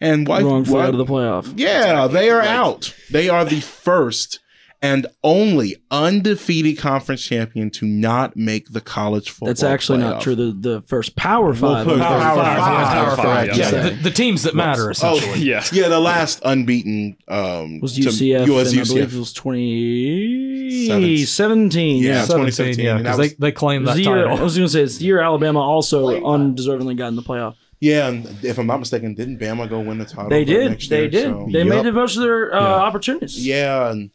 [0.00, 0.42] And why?
[0.42, 1.52] Wrongfully why- out of the playoff.
[1.56, 2.94] yeah, they are Like- out.
[3.10, 4.38] They are the first
[4.84, 9.46] and only undefeated conference champion to not make the college football.
[9.46, 10.34] That's actually not true.
[10.34, 11.86] The the first Power Five.
[11.86, 12.36] Power Power Five.
[12.58, 12.88] Five.
[12.88, 13.46] Power Five, Five.
[13.56, 13.56] yeah.
[13.56, 15.38] Yeah, the, the teams that matter essentially.
[15.40, 15.62] Yeah.
[15.72, 22.02] Yeah, the last unbeaten um, was to- UCF, was and I believe it was 2017.
[22.02, 24.38] Yeah, Yeah, 2017, yeah, because was- they, they claim that the year, title.
[24.38, 27.56] I was going to say it's the year Alabama also undeservingly got in the playoff.
[27.80, 30.28] Yeah, and if I'm not mistaken, didn't Bama go win the title?
[30.28, 30.70] They did.
[30.70, 31.10] next They year?
[31.10, 31.24] did.
[31.24, 31.66] So- they Yep.
[31.68, 32.66] made the most of their uh, Yeah.
[32.82, 33.44] opportunities.
[33.46, 34.10] Yeah, and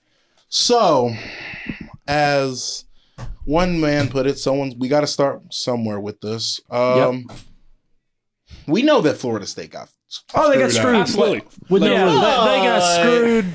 [0.50, 1.12] so
[2.08, 2.86] as
[3.46, 6.60] one man put it, someone we got to start somewhere with this.
[6.70, 7.28] Um,
[8.68, 9.90] We know that Florida State got.
[10.34, 10.96] Oh, they got screwed screwed.
[10.96, 11.02] out.
[11.02, 11.42] Absolutely.
[11.70, 13.46] With yeah, they, they got But- screwed.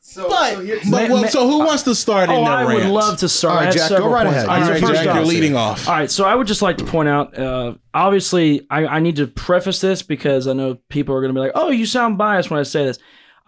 [0.00, 2.42] So, But, so here's- but Ma- well, ma- so who wants to start in Oh,
[2.44, 3.58] the I would love to start.
[3.58, 4.36] All right, Jack, go right points.
[4.38, 4.48] ahead.
[4.48, 5.86] All right, All so right, Jack, off- you're leading off.
[5.86, 9.16] All right, so I would just like to point out, uh, obviously, I, I need
[9.16, 12.16] to preface this because I know people are going to be like, "Oh, you sound
[12.16, 12.98] biased when I say this."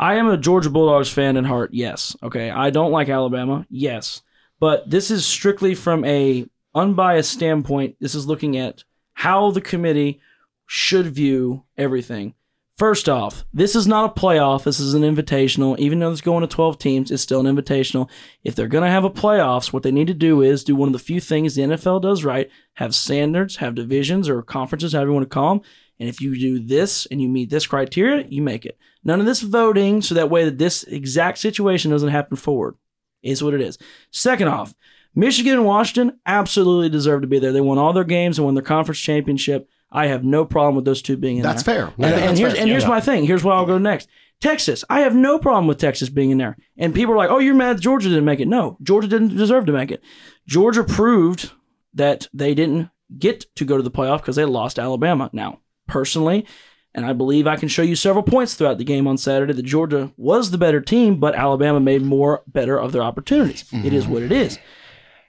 [0.00, 1.74] I am a Georgia Bulldogs fan in heart.
[1.74, 2.48] Yes, okay.
[2.48, 3.66] I don't like Alabama.
[3.68, 4.22] Yes,
[4.58, 7.96] but this is strictly from a unbiased standpoint.
[8.00, 8.82] This is looking at
[9.12, 10.22] how the committee
[10.66, 12.32] should view everything.
[12.78, 14.64] First off, this is not a playoff.
[14.64, 15.78] This is an invitational.
[15.78, 18.08] Even though it's going to 12 teams, it's still an invitational.
[18.42, 20.88] If they're going to have a playoffs, what they need to do is do one
[20.88, 25.10] of the few things the NFL does right have standards, have divisions or conferences, however
[25.10, 25.64] you want to call them.
[26.00, 28.76] And if you do this and you meet this criteria, you make it.
[29.04, 32.74] None of this voting, so that way that this exact situation doesn't happen forward.
[33.22, 33.76] Is what it is.
[34.10, 34.74] Second off,
[35.14, 37.52] Michigan and Washington absolutely deserve to be there.
[37.52, 39.68] They won all their games and won their conference championship.
[39.92, 41.88] I have no problem with those two being in that's there.
[41.88, 41.94] fair.
[41.98, 42.62] And, and That's here's fair.
[42.62, 42.88] and here's Yeah.
[42.88, 43.24] my thing.
[43.24, 44.08] Here's where I'll go next.
[44.40, 44.84] Texas.
[44.88, 46.56] I have no problem with Texas being in there.
[46.78, 49.66] And people are like, "Oh, you're mad Georgia didn't make it." No, Georgia didn't deserve
[49.66, 50.02] to make it.
[50.46, 51.50] Georgia proved
[51.92, 55.28] that they didn't get to go to the playoff because they lost Alabama.
[55.34, 55.58] Now,
[55.90, 56.46] personally,
[56.94, 59.62] and I believe I can show you several points throughout the game on Saturday that
[59.62, 63.64] Georgia was the better team, but Alabama made more better of their opportunities.
[63.72, 64.58] It is what it is.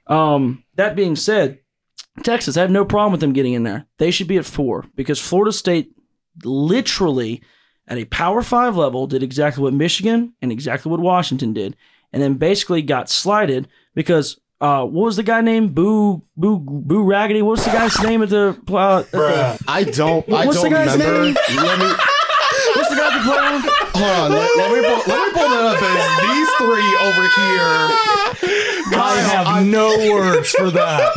[0.07, 1.59] Um, that being said,
[2.23, 3.85] Texas, I have no problem with them getting in there.
[3.97, 5.91] They should be at four because Florida State
[6.43, 7.41] literally
[7.87, 11.75] at a power five level did exactly what Michigan and exactly what Washington did,
[12.11, 17.03] and then basically got slighted because uh, what was the guy named Boo Boo Boo
[17.03, 17.41] Raggedy?
[17.41, 18.55] What's the guy's name at the?
[18.71, 20.27] Uh, at I don't.
[20.31, 21.23] I What's the don't guy's remember.
[21.23, 21.35] name?
[21.57, 21.85] Let me
[22.75, 23.61] what's the guy at the playing?
[23.95, 24.31] hold on.
[24.31, 25.81] Let, let me pull, let me pull that up.
[25.81, 27.81] As these three over here.
[28.93, 31.13] I have no words for that.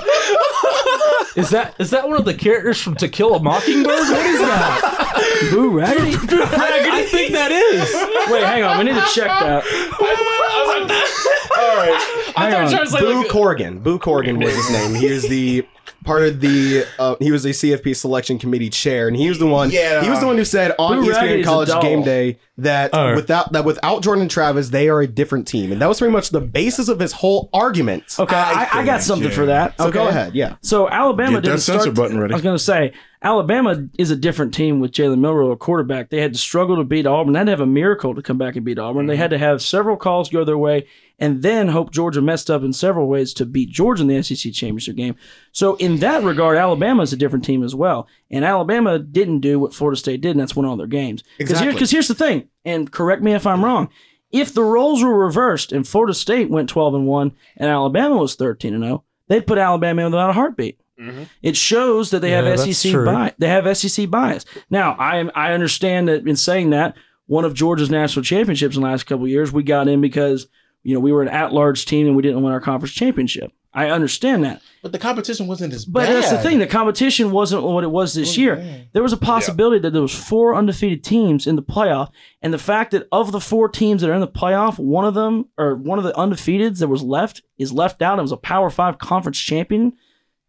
[1.37, 3.87] Is that is that one of the characters from To Kill a Mockingbird?
[3.87, 5.49] What is that?
[5.51, 6.15] Boo Raggedy.
[6.31, 7.93] I, I think that is.
[8.33, 8.79] Wait, hang on.
[8.79, 9.65] We need to check that.
[11.59, 12.24] All right.
[12.37, 12.53] I Hang thought on.
[12.53, 13.79] you were trying to say Boo like, Corrigan.
[13.81, 14.95] Boo Corrigan was his name.
[14.95, 15.67] He was the
[16.05, 16.87] part of the.
[16.99, 19.71] Uh, he was the CFP selection committee chair, and he was the one.
[19.71, 20.03] Yeah.
[20.03, 21.83] He was the one who said on Boo Raggedy's ESPN a College doll.
[21.83, 23.15] Game Day that Oh.
[23.15, 26.31] without that without Jordan Travis, they are a different team, and that was pretty much
[26.31, 28.05] the basis of his whole argument.
[28.19, 29.35] Okay, I, I, got something yeah.
[29.35, 29.77] for that.
[29.79, 29.95] So okay.
[29.95, 30.35] go ahead.
[30.35, 30.57] Yeah.
[30.61, 31.97] So Alabama Get that didn't censor start.
[31.97, 32.33] button ready.
[32.33, 32.93] I was going to say
[33.23, 36.11] Alabama is a different team with Jalen Milroe, a quarterback.
[36.11, 37.33] They had to struggle to beat Auburn.
[37.33, 39.07] They had to have a miracle to come back and beat Auburn.
[39.07, 40.87] They had to have several calls go their way,
[41.19, 44.53] and then hope Georgia messed up in several ways to beat Georgia in the SEC
[44.53, 45.15] championship game.
[45.53, 48.09] So in that regard, Alabama is a different team as well.
[48.31, 51.23] And Alabama didn't do what Florida State did, and that's win all their games.
[51.39, 51.87] Because Exactly.
[51.87, 53.89] here's the thing, and correct me if I'm wrong.
[54.33, 58.35] If the roles were reversed and Florida State went 12 and 1 and Alabama was
[58.35, 60.81] 13 and 0, they'd put Alabama in without a heartbeat.
[61.01, 61.23] Mm-hmm.
[61.43, 63.35] It shows that they Yeah, have SEC bias.
[63.39, 64.45] They have SEC bias.
[64.71, 66.97] Now, I am I understand that in saying that
[67.27, 70.47] one of Georgia's national championships in the last couple of years, we got in because
[70.85, 73.53] you know, we were an at-large team and we didn't win our conference championship.
[73.77, 74.63] I understand that.
[74.83, 76.15] But the competition wasn't as But bad.
[76.15, 76.61] that's the thing.
[76.61, 78.87] The competition wasn't what it was this oh, year.
[78.93, 82.59] There was a possibility that there was four undefeated teams in the playoff, and the
[82.59, 85.75] fact that of the four teams that are in the playoff, one of them or
[85.75, 88.99] one of the undefeateds that was left is left out and was a Power Five
[88.99, 89.95] conference champion.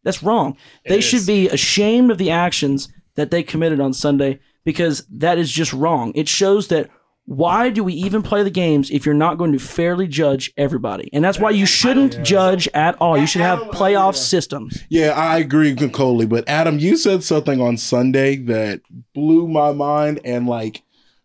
[0.04, 0.56] That's wrong.
[0.88, 5.40] they It should be ashamed of the actions that they committed on Sunday because that
[5.40, 6.12] is just wrong.
[6.14, 6.92] It shows that
[7.28, 11.10] why do we even play the games if you're not going to fairly judge everybody?
[11.12, 13.18] And that's why you shouldn't judge at all.
[13.18, 14.84] You should have playoff systems.
[14.90, 16.28] Yeah, I agree with Coley.
[16.28, 18.82] But Adam, you said something on Sunday that
[19.16, 20.84] blew my mind, and like,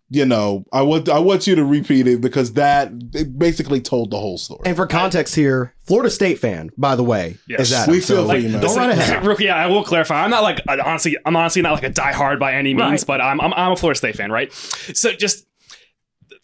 [0.08, 4.10] you know, I want I want you to repeat it because that it basically told
[4.10, 4.62] the whole story.
[4.64, 7.60] And for context here, Florida State fan, by the way, Yes.
[7.60, 8.60] is that We feel so for you, man.
[8.62, 9.24] don't run ahead.
[9.24, 10.24] Rookie, yeah, I will clarify.
[10.24, 13.06] I'm not like honestly, I'm honestly not like a diehard by any means, Right.
[13.06, 14.50] but I'm, I'm I'm a Florida State fan, right?
[14.52, 15.46] So just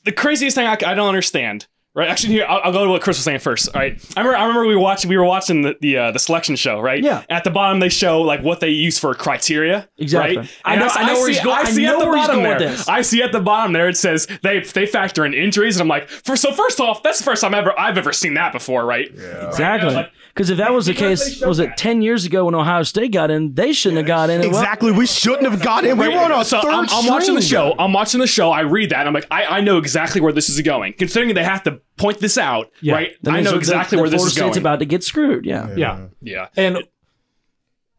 [0.06, 1.66] the craziest thing I, I don't understand.
[1.96, 3.74] Right, actually, here I'll, I'll go to what Chris was saying first.
[3.74, 6.10] All right, I remember, I remember we were watching, we were watching the the, uh,
[6.10, 7.02] the selection show, right?
[7.02, 7.24] Yeah.
[7.30, 9.88] At the bottom, they show like what they use for criteria.
[9.96, 10.36] Exactly.
[10.36, 10.50] Right?
[10.64, 12.14] I know- And I know where he's going- I I see know at the where
[12.16, 12.76] bottom there.
[12.86, 15.88] I see at the bottom there it says they they factor in injuries, and I'm
[15.88, 18.84] like, for so first off, that's the first time ever I've ever seen that before,
[18.84, 19.10] right?
[19.16, 19.48] Yeah.
[19.48, 20.06] Exactly.
[20.34, 21.78] Because if that was the Because case, was it that.
[21.78, 23.54] 10 years ago when Ohio State got in?
[23.54, 24.40] They shouldn't have got in.
[24.40, 24.92] Well, Exactly.
[24.92, 25.96] We shouldn't have got in.
[25.96, 27.74] We were on our so third I'm, I'm watching the show.
[27.78, 28.50] I'm watching the show.
[28.52, 28.98] I read that.
[28.98, 30.92] And I'm like, I, I know exactly where this is going.
[30.98, 32.94] Considering they have to point this out, Yeah.
[32.94, 33.10] right?
[33.22, 34.52] that I know exactly that where this Florida is going.
[34.52, 35.44] State's about to get screwed.
[35.46, 35.74] Yeah.
[35.76, 36.06] Yeah.
[36.20, 36.48] yeah.
[36.56, 36.78] And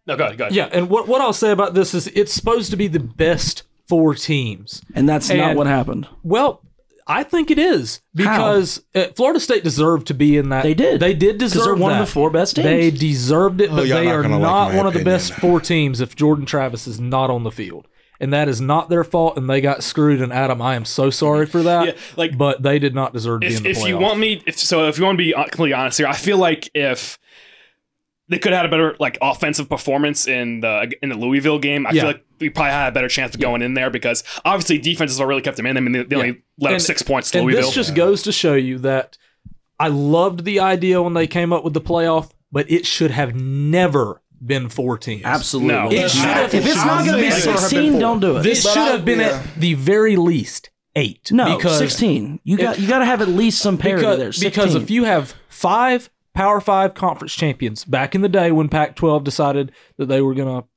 [0.05, 0.37] No, go ahead.
[0.37, 0.55] Go ahead.
[0.55, 3.63] yeah, and what what I'll say about this is it's supposed to be the best
[3.87, 4.81] four teams.
[4.93, 6.07] And that's not what happened.
[6.23, 6.61] Well,
[7.09, 10.63] I think it is because uh, Florida State deserved to be in that.
[10.63, 10.99] They did.
[10.99, 12.01] They did deserve one that.
[12.01, 12.65] of the four best teams.
[12.65, 14.93] They deserved it, Oh, but y'all they not are gonna like not my one of
[14.93, 17.87] the best four teams if Jordan Travis is not on the field.
[18.19, 20.21] And that is not their fault, and they got screwed.
[20.21, 21.85] And Adam, I am so sorry for that.
[21.85, 24.41] Yeah, like- but they did not deserve to be in the if you want me,
[24.45, 27.19] if, so if you want to be completely honest here, I feel like if
[28.29, 31.85] they could have had a better like offensive performance in the in the Louisville game,
[31.87, 32.01] I Yeah.
[32.01, 35.11] feel like we probably had a better chance of going in there because obviously defense
[35.11, 35.77] is what really kept them in.
[35.77, 37.67] I mean, they, they only let up six points to and Louisville.
[37.67, 39.17] this just goes to show you that
[39.79, 43.33] I loved the idea when they came up with the playoff, but it should have
[43.35, 45.23] never been four teams.
[45.25, 45.73] Absolutely.
[45.73, 45.91] No.
[45.91, 47.99] It should have, if it's not going to be saying it should have been 16,
[47.99, 48.43] don't do it.
[48.43, 49.43] This But should I- have uh, been yeah.
[49.43, 51.31] at the very least eight.
[51.31, 52.39] no, because 16.
[52.43, 54.31] You got you got to have at least some parity because, there.
[54.31, 54.49] 16.
[54.49, 59.23] because if you have five Power Five conference champions back in the day when Pac-12
[59.23, 60.67] decided that they were going to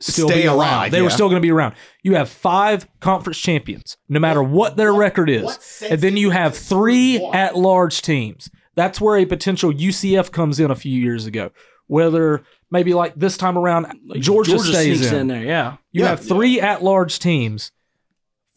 [0.00, 1.74] still Stay be around, alive, they were still going to be around.
[2.02, 6.56] You have five conference champions, no matter what their record is, and then you have
[6.56, 8.50] three at-large teams.
[8.74, 11.50] That's where a potential UCF comes in a few years ago.
[11.88, 13.86] Whether maybe like this time around,
[14.20, 15.22] Georgia, Georgia stays sneaks in.
[15.22, 15.76] in there, yeah.
[15.90, 17.72] You have three at-large teams.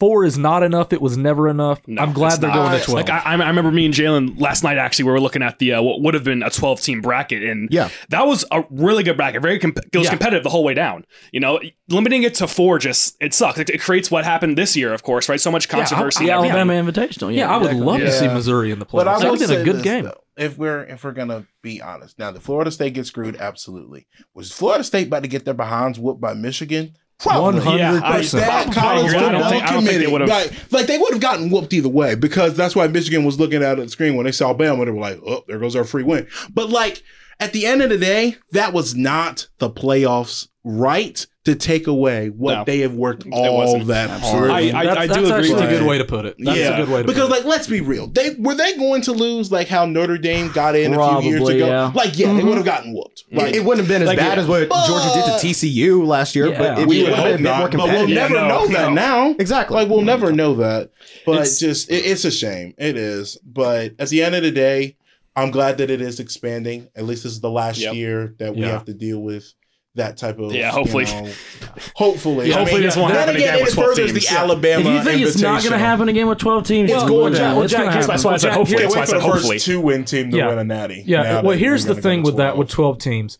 [0.02, 0.92] Four is not enough.
[0.94, 1.80] It was never enough.
[1.88, 2.56] No, I'm glad they're not.
[2.70, 3.08] going to twelve.
[3.08, 4.80] Like I, I remember me and Jalen last night.
[4.80, 7.44] Actually, we were looking at the uh, what would have been a 12 team bracket,
[7.44, 7.90] and Yeah.
[8.10, 9.44] that was a really good bracket.
[9.44, 10.10] Very comp- it was Yeah.
[10.10, 11.06] competitive the whole way down.
[11.32, 13.60] You know, limiting it to four just it sucks.
[13.60, 15.40] It, it creates what happened this year, of course, right?
[15.40, 16.26] So much controversy.
[16.26, 16.70] The and everything.
[16.70, 17.36] Alabama Invitational.
[17.36, 17.86] yeah, I would exactly.
[17.86, 19.02] love to see Missouri in the play.
[19.04, 19.20] But I playoffs.
[19.20, 20.06] That will would been say a good this, game.
[20.06, 20.22] though.
[20.36, 24.08] if we're if we're gonna be honest, now the Florida State gets screwed, absolutely.
[24.34, 26.96] Was Florida State about to get their behinds whooped by Michigan?
[27.22, 27.62] Probably.
[27.62, 28.02] 100%.
[28.02, 29.18] Like that college agree.
[29.20, 32.16] I football think- I they would've- like, like they would have gotten whooped either way
[32.16, 34.86] because that's why Michigan was looking at the screen when they saw Alabama.
[34.86, 37.04] They were like, "Oh, there goes our free win." But like
[37.40, 42.30] at the end of the day, that was not the playoffs' right to take away
[42.30, 42.64] what No.
[42.66, 44.50] they have worked It all that Absolutely.
[44.50, 44.52] hard.
[44.52, 46.36] I, I, that's, I do that's agree actually with a good way to put it.
[46.38, 47.40] That's yeah, a good way to because put it.
[47.40, 50.76] like let's be real, they were they going to lose like how Notre Dame got
[50.76, 51.66] in a few years ago.
[51.66, 51.92] yeah.
[51.96, 52.48] Like yeah, they mm-hmm.
[52.48, 53.26] would have gotten whooped.
[53.28, 53.38] Mm-hmm.
[53.38, 54.44] Like it wouldn't have been as like, bad yeah.
[54.44, 56.58] as what Georgia did to TCU last year, Yeah.
[56.60, 58.66] but it, we would would have been a more not, but we'll never Yeah, know
[58.66, 58.94] no, that no.
[58.94, 59.36] now.
[59.40, 59.76] Exactly.
[59.76, 60.92] Like we'll never know that.
[61.26, 62.76] But It's- just it, it's a shame.
[62.78, 63.38] It is.
[63.44, 64.98] But at the end of the day,
[65.36, 66.90] I'm glad that it is expanding.
[66.96, 67.96] At least this is the last Yep.
[67.96, 69.54] year that we have to deal with
[69.96, 71.04] that type of Yeah, you hopefully.
[71.06, 71.28] know,
[71.96, 72.50] hopefully.
[72.50, 74.14] Yeah, hopefully this won't then happen again, again it with 12 teams.
[74.14, 74.40] the Yeah.
[74.40, 74.80] Alabama.
[74.90, 77.34] If you think it's not going to happen again with 12 teams, It's well, going
[77.34, 77.56] then.
[77.56, 78.08] Well, it's Jack- gonna Jack- happen.
[78.10, 78.78] that's why I said Can't hopefully.
[78.78, 79.60] wait That's why I for said the first hopefully.
[79.60, 80.48] two win team to Yeah.
[80.48, 81.04] win a natty.
[81.06, 81.42] Yeah.
[81.42, 83.38] Well, here's the thing with that with 12 teams.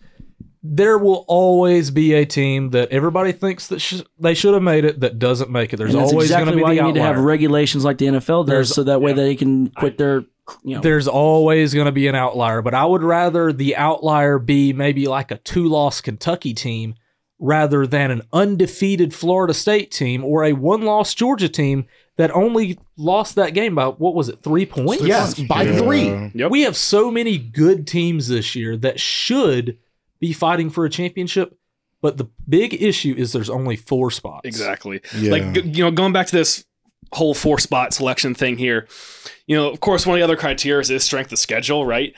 [0.64, 4.86] There will always be a team that everybody thinks that sh- they should have made
[4.86, 5.78] it that doesn't make it.
[5.78, 7.84] There's And that's always exactly going to be why the you need to have regulations
[7.84, 10.26] like the NFL does, There's- so that way they can quit their,
[10.64, 14.40] you know, There's always going to be an outlier, but I would rather the outlier
[14.40, 16.96] be maybe like a two-loss Kentucky team
[17.40, 21.86] rather than an undefeated Florida State team or a one-loss Georgia team
[22.18, 25.04] that only lost that game by what was it, three points?
[25.04, 25.78] Yes, by Yeah.
[25.78, 26.32] three.
[26.36, 26.52] Yep.
[26.52, 29.78] We have so many good teams this year that should
[30.20, 31.58] be fighting for a championship,
[32.00, 34.42] but the big issue is there's only four spots.
[34.46, 35.02] Exactly.
[35.18, 35.32] Yeah.
[35.32, 36.64] Like you know, going back to this
[37.14, 38.88] whole four spot selection thing here,
[39.48, 42.14] you know, of course, one of the other criteria is strength of schedule, right?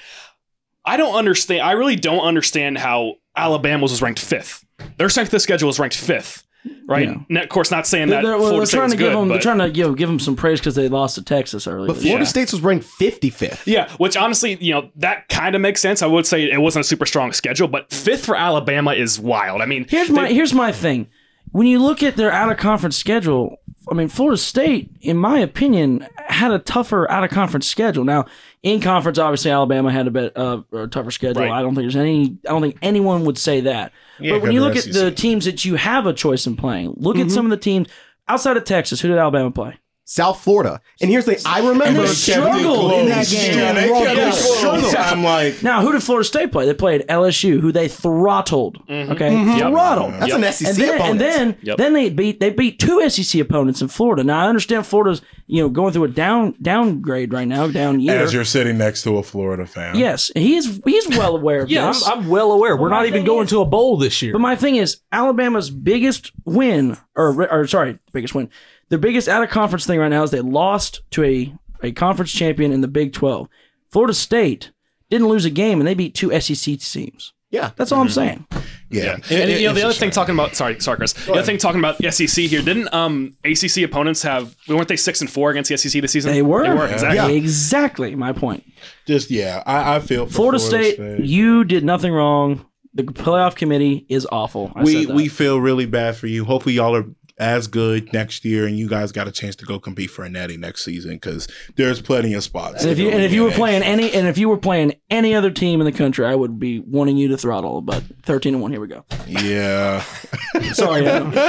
[0.86, 1.62] I don't understand.
[1.62, 4.66] I really don't understand how Alabama was ranked fifth.
[4.98, 6.44] Their strength of schedule was ranked fifth,
[6.88, 7.08] right?
[7.08, 7.16] Yeah.
[7.30, 9.12] And of course, not saying They're, that they're- well, Florida they're trying was to give
[9.14, 9.28] good, them.
[9.30, 11.88] They're trying to you know, give them some praise because they lost to Texas early.
[11.88, 12.26] But Florida year.
[12.26, 13.66] State's was ranked 55th.
[13.66, 16.02] Yeah, which honestly, you know, that kind of makes sense.
[16.02, 19.62] I would say it wasn't a super strong schedule, but fifth for Alabama is wild.
[19.62, 21.08] I mean, Here's they- my here's my thing.
[21.54, 23.58] When you look at their out of conference schedule,
[23.90, 28.04] I mean, Florida State, in my opinion, had a tougher out of conference schedule.
[28.04, 28.26] Now,
[28.64, 31.44] in conference, obviously, Alabama had a bit uh, a tougher schedule.
[31.44, 31.52] Right.
[31.52, 32.38] I don't think there's any.
[32.48, 33.92] I don't think anyone would say that.
[34.20, 36.56] Yeah, but when you look because at the teams that you have a choice in
[36.56, 37.88] playing, look at some of the teams
[38.28, 39.00] outside of Texas.
[39.02, 39.78] Who did Alabama play?
[40.06, 40.82] South Florida.
[41.02, 43.58] And here's the I remember they struggled in that game.
[43.58, 44.96] Yeah, they They kept struggled.
[44.96, 46.66] I'm like, Now, who did Florida State play?
[46.66, 48.86] They played LSU, who they throttled.
[48.88, 49.12] Mm-hmm.
[49.14, 49.58] Okay, mm-hmm.
[49.72, 50.14] throttled.
[50.14, 51.12] that's an SEC and then, opponent.
[51.12, 51.78] and then, Yep.
[51.78, 54.24] then they beat they beat two SEC opponents in Florida.
[54.24, 58.18] Now I understand Florida's you know going through a down downgrade right now, down year.
[58.22, 59.96] as you're sitting next to a Florida fan.
[59.96, 62.06] yes, he's he's well aware of Yeah, this.
[62.08, 62.76] I'm, I'm well aware.
[62.76, 64.34] We're my not even going is- to a bowl this year.
[64.34, 68.50] but my thing is Alabama's biggest win, or or sorry, biggest win,
[68.94, 72.32] their biggest out of conference thing right now is they lost to a a conference
[72.32, 73.48] champion in the Big Twelve.
[73.90, 74.70] Florida State
[75.10, 77.34] didn't lose a game and they beat two SEC teams.
[77.50, 77.72] Yeah.
[77.76, 78.46] That's all I'm saying.
[78.92, 79.16] yeah.
[79.16, 81.58] and It- you know the other thing talking about sorry sorry Chris the other thing
[81.58, 85.70] talking about SEC here didn't um ACC opponents have weren't they six and four against
[85.70, 86.64] the SEC this season They were.
[86.64, 88.64] they were exactly Exactly my point.
[89.08, 92.66] just yeah, I, I feel for Florida, State, you did nothing wrong.
[92.96, 94.72] The playoff committee is awful.
[94.76, 95.16] I we said that.
[95.16, 96.46] we feel really bad for you.
[96.46, 97.06] Hopefully, y'all are
[97.40, 100.30] as good next year, and you guys got a chance to go compete for a
[100.30, 102.84] natty next season because there's plenty of spots.
[102.84, 103.58] and if you and if you were get.
[103.58, 106.60] playing any and if you were playing any other team in the country, I would
[106.60, 107.82] be wanting you to throttle.
[107.82, 109.04] But thirteen and one, here we go.
[109.28, 110.02] yeah,
[110.74, 111.34] Sorry, Adam.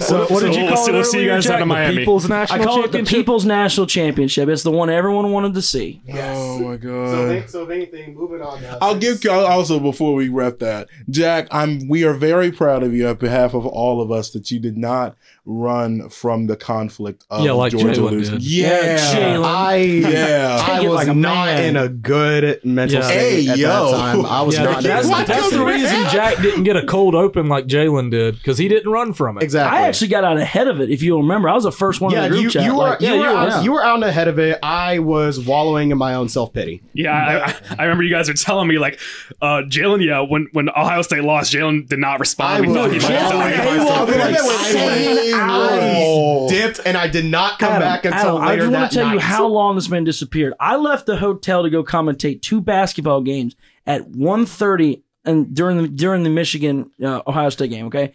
[0.00, 1.54] So, what did So you we'll call see- it we'll see you guys Jack?
[1.56, 1.98] out of Miami.
[1.98, 4.48] People's I National call it the People's National Championship.
[4.48, 6.00] It's the one everyone wanted to see.
[6.08, 7.30] oh my So, god.
[7.36, 8.78] if- so if anything, moving on now.
[8.80, 11.48] I'll give you also before we wrap that, Jack.
[11.50, 11.88] I'm.
[11.88, 14.76] We are very proud of you on behalf of all of us that you did
[14.78, 15.16] not not
[15.50, 18.34] run from the conflict of Yeah, like Georgia Jalen losing.
[18.34, 18.42] did.
[18.44, 19.44] Yeah, Jalen.
[19.44, 20.58] I Yeah.
[20.68, 21.64] I was like not man.
[21.64, 23.06] in a good mental Yeah.
[23.06, 23.68] state Hey, at yo.
[23.90, 24.26] that time.
[24.26, 24.82] I was Yeah, not.
[24.82, 27.66] that's, in a What good that's the reason Jack didn't get a cold open like
[27.66, 29.42] Jalen did because he didn't run from it.
[29.42, 29.78] Exactly.
[29.78, 30.90] I actually got out ahead of it.
[30.90, 32.64] If you'll remember, I was the first one Yeah, in the group you, chat.
[32.64, 33.62] you were like, you, yeah, were you were, out, yeah.
[33.62, 34.58] you were out ahead of it.
[34.62, 36.82] I was wallowing in my own self pity.
[36.92, 39.00] yeah I, I, I remember you guys were telling me like
[39.40, 42.92] uh Jalen yeah when when Ohio State lost Jalen did not respond we I thought
[42.92, 43.68] was he might have wallowing died.
[43.68, 45.32] in myself for pity.
[45.32, 48.72] like I- dipped and I did not come Adam, back until Adam, I later just
[48.72, 49.14] want to tell night.
[49.14, 50.54] you how long this man disappeared.
[50.60, 55.88] I left the hotel to go commentate two basketball games at 1.30 and during the
[55.88, 57.86] during the Michigan uh, Ohio State game.
[57.86, 58.12] Okay,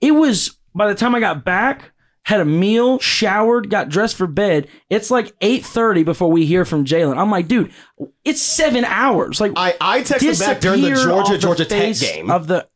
[0.00, 1.92] it was by the time I got back,
[2.24, 4.66] had a meal, showered, got dressed for bed.
[4.90, 7.16] It's like eight thirty before we hear from Jalen.
[7.16, 7.72] I'm like, dude,
[8.24, 9.40] it's seven hours.
[9.40, 12.30] Like, I, I texted back during the Georgia Georgia Tech game.
[12.30, 12.66] of the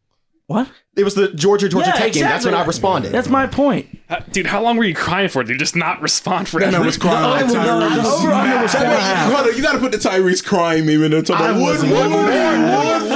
[0.46, 0.68] what?
[0.96, 2.22] it was the Georgia Georgia Yeah, Tech game.
[2.22, 3.12] That's when I responded.
[3.12, 3.86] That's my point.
[4.08, 6.74] Uh, dude how long were you crying for did you just not respond for And
[6.76, 7.30] I was crying.
[7.30, 8.02] like The- the- Tyrese.
[8.02, 9.32] the over-under was Jack, four and a half.
[9.32, 11.22] hold on, you got to put the Tyrese crying meme in there.
[11.22, 13.15] Talking I was "What- what one more more, you want one from me?"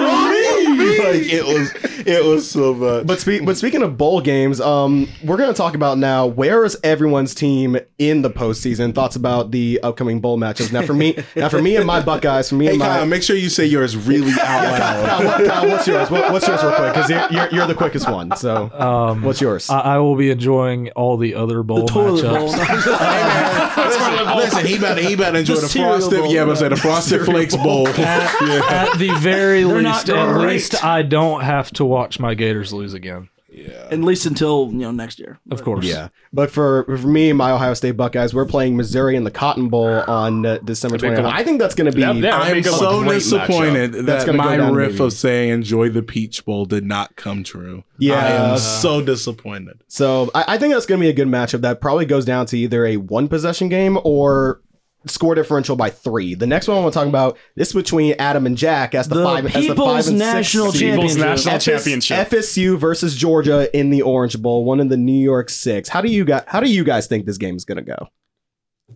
[1.13, 1.73] Like it was,
[2.07, 3.07] it was so bad.
[3.07, 6.27] But speak, but speaking of bowl games, um, we're gonna talk about now.
[6.27, 8.95] Where is everyone's team in the postseason?
[8.95, 10.73] Thoughts about the upcoming bowl matchups.
[10.73, 13.07] Now for me, now for me and my Buckeyes, for me Hey, and my Kyle,
[13.07, 14.79] make sure you say yours really out loud.
[14.79, 16.11] Kyle, what- Kyle, what's yours?
[16.11, 16.95] What, what's yours, real quick?
[16.95, 18.35] Because you're, you're you're the quickest one.
[18.37, 19.69] So, Um, what's yours?
[19.71, 22.31] I, I will be enjoying all the other bowl Toilet matchups.
[22.39, 22.51] bowl.
[23.87, 26.21] listen, listen, he better he better enjoy The the, cereal frosted.
[26.21, 26.33] bowl.
[26.33, 27.89] Yeah, but say the frosted flakes bowl.
[27.91, 28.89] yeah.
[28.91, 30.47] At the very They're least, at great.
[30.49, 33.29] least I don't have to watch my Gators lose again.
[33.53, 33.89] Yeah.
[33.91, 35.41] At least until you know next year.
[35.51, 35.85] Of course.
[35.85, 39.69] yeah, but for for me my Ohio State Buckeyes, we're playing Missouri in the Cotton
[39.69, 41.23] Bowl on uh, December That'd 20th.
[41.23, 41.33] cool.
[41.33, 42.01] I think that's going to be.
[42.01, 42.39] Yeah, yeah.
[42.39, 45.05] that'd I'm a so disappointed That's that gonna my riff maybe.
[45.05, 47.83] of saying enjoy the Peach Bowl did not come true.
[47.99, 48.15] Yeah.
[48.15, 49.83] I am so disappointed.
[49.89, 51.63] So I, I think that's going to be a good matchup.
[51.63, 54.61] That probably goes down to either a one possession game or
[55.07, 56.35] score differential by three.
[56.35, 59.09] The next one I want to talk about this is between Adam and Jack as
[59.09, 60.95] the, The five as the five and National six seed.
[60.95, 61.47] People's Championship.
[61.47, 65.55] National FS Championship FSU versus Georgia in the Orange Bowl, one in the New Year's
[65.55, 65.89] Six.
[65.89, 68.09] How do you guys How do you guys think this game is going to go?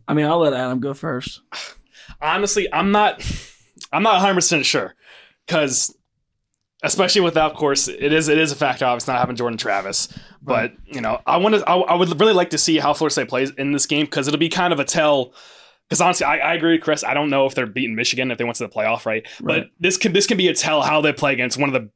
[0.07, 1.41] I mean, I'll let Adam go first.
[2.21, 3.23] honestly, I'm not.
[3.93, 4.95] I'm not 100 percent sure
[5.47, 5.97] because,
[6.83, 8.85] especially without, of course, it is it is a factor.
[8.85, 10.09] Obviously, not having Jordan Travis,
[10.43, 11.69] but you know, I want to.
[11.69, 14.27] I, I would really like to see how Florida State plays in this game because
[14.29, 15.33] it'll be kind of a tell.
[15.89, 17.05] Because honestly, I, I agree with Chris.
[17.05, 19.27] I don't know if they're beating Michigan if they went to the playoff, right?
[19.41, 19.63] Right.
[19.63, 21.91] But this can this can be a tell how they play against one of the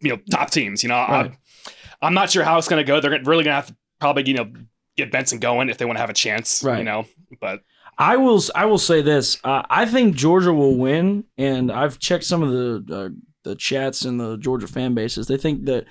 [0.00, 0.82] you know top teams.
[0.82, 1.30] You know, Right.
[1.30, 1.70] I,
[2.02, 3.00] I'm not sure how it's going to go.
[3.00, 4.50] They're really going to have to probably you know
[4.96, 6.62] get Benson going if they want to have a chance.
[6.62, 6.78] Right.
[6.78, 7.06] You know,
[7.40, 7.60] but
[7.98, 8.42] I will.
[8.54, 9.38] I will say this.
[9.44, 13.08] Uh, I think Georgia will win, and I've checked some of the uh,
[13.44, 15.26] the chats and the Georgia fan bases.
[15.26, 15.84] They think that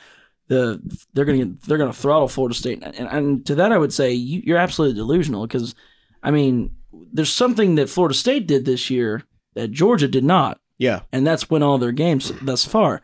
[0.47, 0.81] the
[1.13, 4.11] they're gonna get, they're gonna throttle Florida State, and, and to that I would say
[4.11, 5.75] you, you're absolutely delusional because,
[6.21, 6.75] I mean,
[7.11, 9.23] there's something that Florida State did this year
[9.55, 11.01] that Georgia did not, Yeah.
[11.11, 13.01] and that's win all their games thus far.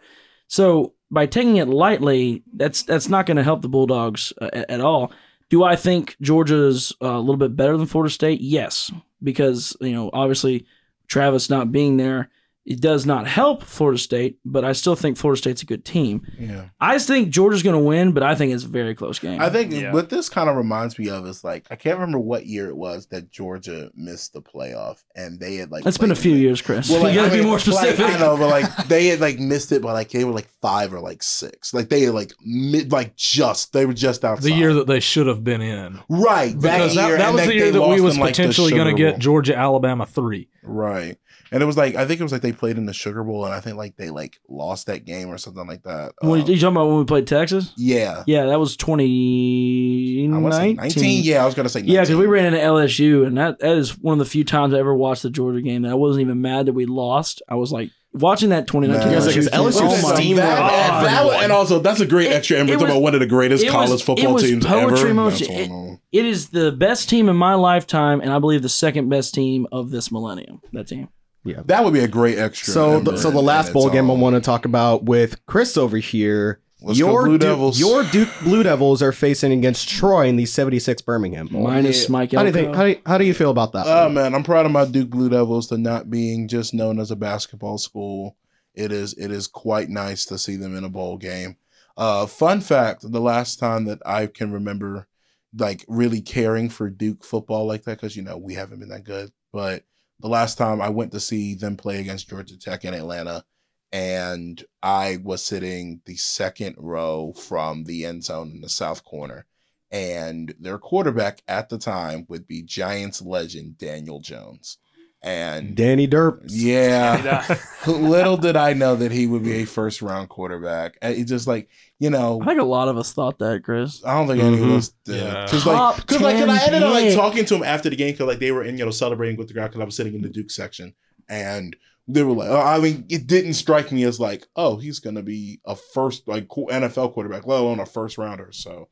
[0.48, 4.70] So by taking it lightly, that's that's not going to help the Bulldogs uh, at,
[4.70, 5.12] at all.
[5.50, 8.42] Do I think Georgia's uh, a little bit better than Florida State?
[8.42, 10.66] Yes, because you know obviously
[11.08, 12.30] Travis not being there,
[12.66, 14.38] it does not help Florida State.
[14.46, 16.28] But I still think Florida State's a good team.
[16.38, 16.66] Yeah.
[16.80, 19.42] I just think Georgia's going to win, but I think it's a very close game.
[19.42, 19.92] I think Yeah.
[19.94, 22.76] what this kind of reminds me of is like I can't remember what year it
[22.78, 26.40] was that Georgia missed the playoff and they had like it's been a few it.
[26.40, 26.90] years, Chris.
[26.90, 28.06] Well, like, you got to be mean, more like, specific.
[28.06, 30.94] I know, but like they had like missed it by like they were like five
[30.94, 31.74] or like six.
[31.74, 35.00] Like they had like mid, like just they were just outside The year that they
[35.00, 36.00] should have been in.
[36.10, 38.72] right Because that, year, that and was the year that we was in, like, potentially
[38.72, 40.50] going to get Georgia Alabama three.
[40.64, 41.18] right.
[41.52, 43.46] And it was like I think it was like they played in the Sugar Bowl
[43.46, 46.14] and I think like they like lost that game or something like that.
[46.22, 47.74] When, Um, you talking about when we played Texas?
[47.78, 50.76] yeah, Yeah, that was I want to say 2019.
[50.76, 51.24] nineteen.
[51.24, 51.94] Yeah, I was gonna say 19.
[51.96, 54.74] Yeah, because we ran into LSU, and that, that is one of the few times
[54.74, 57.42] I ever watched the Georgia game that I wasn't even mad that we lost.
[57.50, 59.22] I was like watching that 2019 Man.
[59.22, 59.28] LSU.
[59.28, 62.58] Because team, LSU oh steamrolled that, that was- and also that's a great It- extra.
[62.58, 65.00] It talking was- about one of the greatest it college was- football it teams poetry
[65.10, 65.14] ever.
[65.14, 65.52] motion.
[65.52, 66.00] It- all I know.
[66.12, 69.68] It is the best team in my lifetime, and I believe the second best team
[69.72, 70.60] of this millennium.
[70.74, 71.10] That team.
[71.44, 72.74] That would be a great extra.
[72.74, 75.78] So, in the, so the last bowl game I want to talk about with Chris
[75.78, 76.60] over here.
[76.82, 77.80] Let's go your Blue Duke, Devils.
[77.80, 82.12] your Duke Blue Devils are facing against Troy in the 76 Birmingham Minus yeah.
[82.12, 82.74] Mike How do you think?
[82.74, 83.86] How do you, how do you feel about that?
[83.86, 84.14] Oh one?
[84.14, 87.18] man, I'm proud of my Duke Blue Devils to not being just known as a
[87.18, 88.38] basketball school.
[88.74, 91.58] It is it is quite nice to see them in a bowl game.
[91.98, 95.10] Uh, fun fact: the last time that I can remember,
[95.58, 99.04] like really caring for Duke football like that, because you know we haven't been that
[99.04, 99.34] good.
[99.52, 99.84] But
[100.20, 103.44] the last time I went to see them play against Georgia Tech in Atlanta,
[103.92, 109.46] and I was sitting the second row from the end zone in the south corner
[109.92, 114.78] and their quarterback at the time would be Giants legend Daniel Jones.
[115.22, 116.46] And Danny Derps.
[116.48, 117.44] yeah,
[117.88, 120.98] little did I know that he would be a first round quarterback.
[121.02, 121.68] And It's just like,
[122.00, 124.02] you know, I think a lot of us thought that, Chris.
[124.06, 124.78] I don't think any of Mhm.
[124.78, 125.18] us did.
[125.22, 125.46] Yeah.
[125.50, 127.98] Cause like, Top cause like, 'cause I ended up like talking to him after the
[127.98, 129.96] game because like they were in, you know, celebrating with the crowd because I was
[129.96, 130.94] sitting in the Duke section
[131.28, 131.76] and
[132.08, 135.22] they were like, oh, I mean, it didn't strike me as like, oh, he's gonna
[135.22, 138.50] be a first like NFL quarterback, let alone a first rounder.
[138.54, 138.88] So,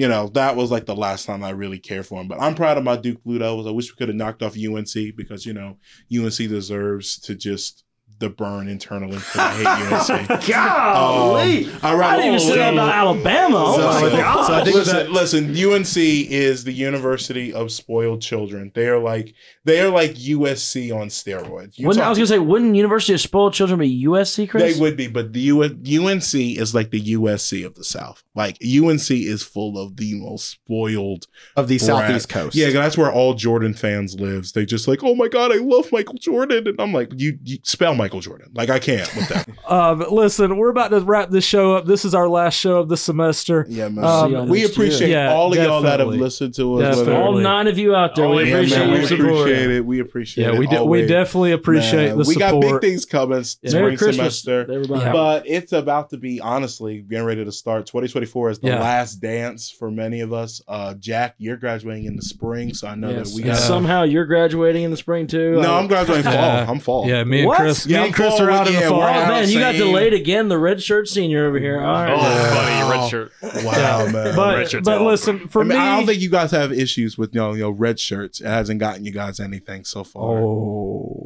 [0.00, 2.26] you know, that was like the last time I really cared for him.
[2.26, 3.66] But I'm proud of my Duke Blue Devils.
[3.66, 5.76] I wish we could have knocked off UNC because you know
[6.10, 7.84] UNC deserves to just
[8.20, 9.16] the burn internally.
[9.16, 10.46] 'cause I hate UNC.
[10.46, 11.64] Golly.
[11.66, 13.56] Um, I I rather didn't even say that about Alabama.
[13.58, 14.46] Oh So- my so- God.
[14.46, 15.96] so I think listen, listen, UNC
[16.30, 18.70] is the University of Spoiled Children.
[18.74, 21.82] They are like they are like USC on steroids.
[21.82, 24.74] I was gonna say, wouldn't University of Spoiled Children be USC, Chris?
[24.74, 28.22] they would be, but the U- UNC is like the USC of the South.
[28.34, 31.26] Like UNC is full of the most spoiled.
[31.56, 31.86] of the Brat.
[31.86, 32.54] Southeast Coast.
[32.56, 34.52] Yeah, that's where all Jordan fans lives.
[34.52, 37.58] They just like, oh my god, I love Michael Jordan, and I'm like, you, you
[37.64, 38.50] spell Michael Jordan.
[38.54, 39.48] Like I can't with that.
[39.64, 41.86] Uh, but listen, we're about to wrap this show up.
[41.86, 43.66] This is our last show of the semester.
[43.68, 44.04] yeah, man.
[44.04, 46.96] Um, y'all we appreciate Yeah, all of y'all that have listened to us.
[46.96, 49.30] Whether- All nine of you out there, Oh, we yeah, appreciate man, your we support.
[49.30, 49.86] appreciate it.
[49.86, 50.58] We appreciate Yeah, it.
[50.58, 52.62] we de- we definitely appreciate Man, the we support.
[52.64, 53.72] got big things coming Yeah.
[53.74, 54.72] Merry spring Christmas, semester.
[54.72, 55.00] everybody.
[55.02, 55.12] Yeah.
[55.12, 57.86] But it's about to be honestly getting ready to start.
[57.86, 58.80] 2024 is the Yeah.
[58.80, 60.62] last dance for many of us.
[60.66, 63.30] Uh, Jack, you're graduating in the spring, so I know Yes.
[63.30, 63.56] that we got.
[63.58, 65.60] Somehow you're graduating in the spring too.
[65.60, 66.32] No, I- I'm graduating fall.
[66.32, 66.66] Yeah.
[66.68, 67.06] I'm fall.
[67.08, 67.58] Yeah, me and What?
[67.58, 67.86] Chris.
[67.86, 69.02] Yeah, me I'm and Chris fall are out with- in the yeah, fall.
[69.02, 70.48] Oh man, you got delayed again.
[70.48, 71.80] The red shirt senior over here.
[71.80, 72.10] All right.
[72.12, 72.54] Oh, Wow.
[72.54, 73.32] buddy, red shirt.
[73.64, 74.36] Wow, man.
[74.36, 76.72] But Red shirt's but listen, for I, mean, me, I don't think you guys have
[76.72, 78.40] issues with you know, you know red shirts.
[78.40, 80.38] It hasn't gotten you guys anything so far.
[80.38, 81.24] oh,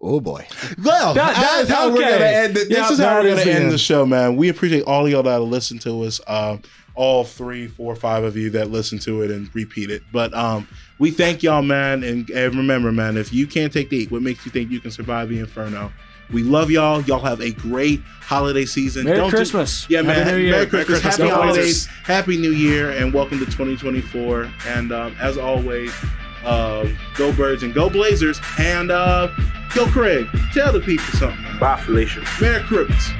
[0.00, 0.46] Oh boy.
[0.84, 2.56] Well, That- that- that's how we're gonna end.
[2.56, 2.68] It.
[2.68, 3.72] This Yeah, is how we're gonna the end end.
[3.72, 4.36] the show, man.
[4.36, 6.20] We appreciate all of y'all that listen to us.
[6.28, 6.62] Um,
[6.94, 10.02] all three, four, five of you that listen to it and repeat it.
[10.12, 10.66] But um,
[10.98, 12.02] we thank y'all, man.
[12.04, 14.80] And, and remember, man, if you can't take the heat, what makes you think you
[14.80, 15.92] can survive the inferno?
[16.32, 17.00] We love y'all.
[17.02, 19.04] Y'all have a great holiday season.
[19.04, 19.86] Merry Don't do- Christmas.
[19.88, 20.16] yeah, man.
[20.16, 20.50] Happy New Year.
[20.52, 20.88] Merry Christmas.
[20.88, 21.16] Merry Christmas.
[21.16, 21.54] Happy Go holidays.
[21.86, 21.86] Blazers.
[22.04, 24.50] Happy New Year, and welcome to 2024.
[24.66, 25.90] And um, as always,
[26.44, 28.40] uh, go Birds and go Blazers.
[28.58, 29.28] And uh,
[29.74, 30.28] go Craig.
[30.52, 31.44] Tell the people something.
[31.58, 32.22] Bye, Felicia.
[32.40, 33.10] Merry Christmas.